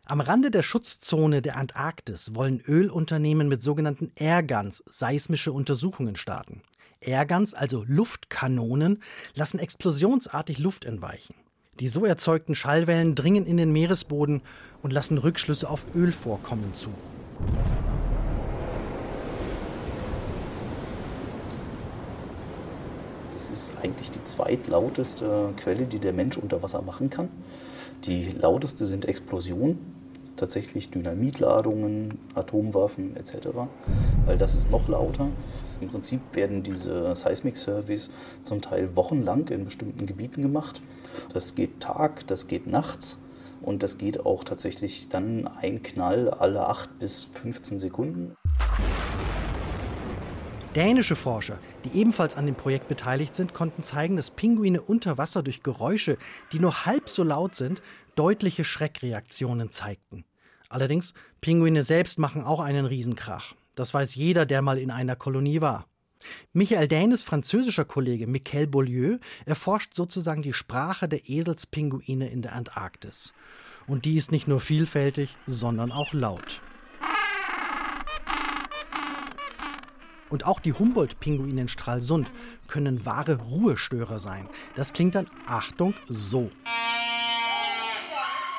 Am 0.06 0.22
Rande 0.22 0.50
der 0.50 0.64
Schutzzone 0.64 1.42
der 1.42 1.58
Antarktis 1.58 2.36
wollen 2.36 2.62
Ölunternehmen 2.62 3.50
mit 3.50 3.62
sogenannten 3.62 4.14
Airguns 4.16 4.82
seismische 4.86 5.52
Untersuchungen 5.52 6.16
starten. 6.16 6.62
Airguns, 7.02 7.54
also 7.54 7.84
Luftkanonen, 7.86 9.04
lassen 9.34 9.60
explosionsartig 9.60 10.60
Luft 10.60 10.86
entweichen. 10.86 11.36
Die 11.80 11.88
so 11.88 12.04
erzeugten 12.06 12.56
Schallwellen 12.56 13.16
dringen 13.16 13.46
in 13.46 13.56
den 13.56 13.72
Meeresboden 13.72 14.42
und 14.84 14.92
lassen 14.92 15.18
Rückschlüsse 15.18 15.70
auf 15.70 15.86
Ölvorkommen 15.96 16.74
zu. 16.76 16.90
Das 23.34 23.50
ist 23.50 23.74
eigentlich 23.82 24.12
die 24.12 24.24
zweitlauteste 24.24 25.54
Quelle, 25.56 25.86
die 25.86 26.00
der 26.00 26.12
Mensch 26.12 26.38
unter 26.38 26.62
Wasser 26.62 26.82
machen 26.82 27.10
kann. 27.10 27.30
Die 28.04 28.32
lauteste 28.32 28.86
sind 28.86 29.06
Explosionen, 29.06 29.99
tatsächlich 30.40 30.90
Dynamitladungen, 30.90 32.18
Atomwaffen 32.34 33.16
etc., 33.16 33.50
weil 34.26 34.38
das 34.38 34.56
ist 34.56 34.72
noch 34.72 34.88
lauter. 34.88 35.30
Im 35.82 35.90
Prinzip 35.90 36.22
werden 36.34 36.64
diese 36.64 37.16
Seismic 37.16 37.58
Surveys 37.58 38.10
zum 38.44 38.62
Teil 38.62 38.96
wochenlang 38.96 39.48
in 39.50 39.66
bestimmten 39.66 40.06
Gebieten 40.06 40.42
gemacht. 40.42 40.82
Das 41.34 41.56
geht 41.56 41.80
Tag, 41.80 42.26
das 42.28 42.48
geht 42.48 42.68
nachts 42.68 43.20
und 43.62 43.84
das 43.84 43.98
geht 43.98 44.26
auch 44.26 44.44
tatsächlich 44.44 45.10
dann 45.10 45.48
ein 45.48 45.84
Knall 45.84 46.30
alle 46.30 46.68
8 46.68 47.00
bis 47.00 47.26
15 47.26 47.80
Sekunden. 47.80 48.36
Dänische 50.76 51.16
Forscher, 51.16 51.58
die 51.84 51.98
ebenfalls 51.98 52.38
an 52.38 52.46
dem 52.46 52.54
Projekt 52.54 52.88
beteiligt 52.88 53.36
sind, 53.36 53.56
konnten 53.56 53.82
zeigen, 53.82 54.18
dass 54.18 54.30
Pinguine 54.30 54.82
unter 54.82 55.18
Wasser 55.18 55.42
durch 55.42 55.64
Geräusche, 55.64 56.18
die 56.52 56.60
nur 56.60 56.86
halb 56.86 57.10
so 57.10 57.24
laut 57.24 57.56
sind, 57.56 57.82
deutliche 58.16 58.64
Schreckreaktionen 58.64 59.72
zeigten. 59.72 60.26
Allerdings, 60.70 61.14
Pinguine 61.42 61.84
selbst 61.84 62.20
machen 62.20 62.44
auch 62.44 62.60
einen 62.60 62.86
Riesenkrach. 62.86 63.56
Das 63.76 63.94
weiß 63.94 64.14
jeder, 64.16 64.46
der 64.46 64.62
mal 64.62 64.78
in 64.78 64.92
einer 64.92 65.16
Kolonie 65.16 65.62
war. 65.62 65.88
Michael 66.54 66.88
Dänes 66.88 67.24
französischer 67.24 67.86
Kollege 67.86 68.28
Michael 68.28 68.68
Beaulieu 68.68 69.18
erforscht 69.46 69.96
sozusagen 69.96 70.42
die 70.42 70.54
Sprache 70.54 71.08
der 71.08 71.28
Eselspinguine 71.28 72.30
in 72.30 72.42
der 72.42 72.54
Antarktis. 72.54 73.34
Und 73.88 74.06
die 74.06 74.18
ist 74.18 74.32
nicht 74.32 74.48
nur 74.48 74.60
vielfältig, 74.60 75.38
sondern 75.48 75.92
auch 75.92 76.14
laut. 76.14 76.62
Und 80.30 80.46
auch 80.46 80.60
die 80.60 80.74
Humboldt-Pinguine 80.74 81.62
in 81.62 81.68
Stralsund 81.68 82.32
können 82.68 83.06
wahre 83.06 83.38
Ruhestörer 83.38 84.20
sein. 84.20 84.48
Das 84.76 84.94
klingt 84.94 85.16
dann, 85.16 85.28
Achtung, 85.48 85.96
so. 86.08 86.52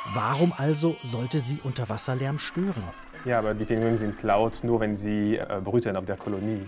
Warum 0.07 0.53
also 0.57 0.97
sollte 1.05 1.41
sie 1.41 1.61
Unterwasserlärm 1.63 2.39
stören? 2.39 2.83
Ja, 3.27 3.39
aber 3.39 3.53
die 3.53 3.67
Pinguine 3.67 3.99
sind 3.99 4.23
laut 4.23 4.65
nur, 4.65 4.81
wenn 4.81 4.97
sie 4.97 5.37
äh, 5.37 5.61
brüten 5.63 5.97
auf 5.97 6.07
der 6.07 6.17
Kolonie. 6.17 6.63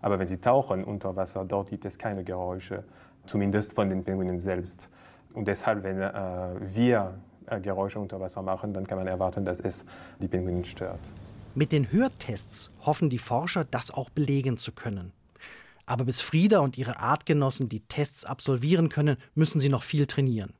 Aber 0.00 0.18
wenn 0.18 0.26
sie 0.26 0.38
tauchen 0.38 0.84
unter 0.84 1.14
Wasser, 1.14 1.44
dort 1.44 1.68
gibt 1.68 1.84
es 1.84 1.98
keine 1.98 2.24
Geräusche, 2.24 2.84
zumindest 3.26 3.74
von 3.74 3.90
den 3.90 4.04
Pinguinen 4.04 4.40
selbst. 4.40 4.90
Und 5.34 5.46
deshalb, 5.46 5.84
wenn 5.84 6.00
äh, 6.00 6.12
wir 6.60 7.14
äh, 7.46 7.60
Geräusche 7.60 7.98
unter 7.98 8.20
Wasser 8.20 8.40
machen, 8.40 8.72
dann 8.72 8.86
kann 8.86 8.96
man 8.96 9.06
erwarten, 9.06 9.44
dass 9.44 9.60
es 9.60 9.84
die 10.18 10.28
Pinguine 10.28 10.64
stört. 10.64 11.00
Mit 11.54 11.72
den 11.72 11.92
Hörtests 11.92 12.70
hoffen 12.86 13.10
die 13.10 13.18
Forscher, 13.18 13.64
das 13.64 13.90
auch 13.90 14.08
belegen 14.08 14.56
zu 14.56 14.72
können. 14.72 15.12
Aber 15.84 16.04
bis 16.04 16.20
Frieda 16.20 16.60
und 16.60 16.78
ihre 16.78 17.00
Artgenossen 17.00 17.68
die 17.68 17.80
Tests 17.80 18.24
absolvieren 18.24 18.88
können, 18.88 19.18
müssen 19.34 19.60
sie 19.60 19.68
noch 19.68 19.82
viel 19.82 20.06
trainieren. 20.06 20.54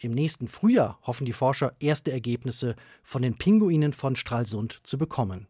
Im 0.00 0.12
nächsten 0.12 0.46
Frühjahr 0.46 0.98
hoffen 1.02 1.24
die 1.24 1.32
Forscher, 1.32 1.72
erste 1.80 2.12
Ergebnisse 2.12 2.76
von 3.02 3.20
den 3.20 3.34
Pinguinen 3.34 3.92
von 3.92 4.14
Stralsund 4.14 4.80
zu 4.84 4.96
bekommen. 4.96 5.48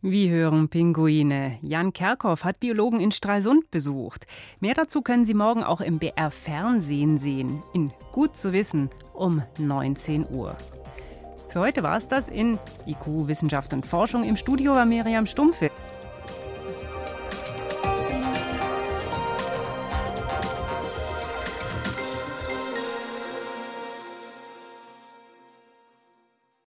Wie 0.00 0.30
hören 0.30 0.70
Pinguine? 0.70 1.58
Jan 1.60 1.92
Kerkhoff 1.92 2.44
hat 2.44 2.60
Biologen 2.60 2.98
in 3.00 3.12
Stralsund 3.12 3.70
besucht. 3.70 4.26
Mehr 4.58 4.72
dazu 4.72 5.02
können 5.02 5.26
Sie 5.26 5.34
morgen 5.34 5.62
auch 5.62 5.82
im 5.82 5.98
BR 5.98 6.30
Fernsehen 6.30 7.18
sehen. 7.18 7.62
In 7.74 7.92
Gut 8.12 8.38
zu 8.38 8.54
wissen 8.54 8.88
um 9.12 9.42
19 9.58 10.30
Uhr. 10.30 10.56
Für 11.50 11.60
heute 11.60 11.82
war 11.82 11.98
es 11.98 12.08
das 12.08 12.28
in 12.28 12.58
IQ 12.86 13.26
Wissenschaft 13.26 13.74
und 13.74 13.84
Forschung. 13.84 14.24
Im 14.24 14.38
Studio 14.38 14.72
war 14.72 14.86
Miriam 14.86 15.26
Stumpfe. 15.26 15.70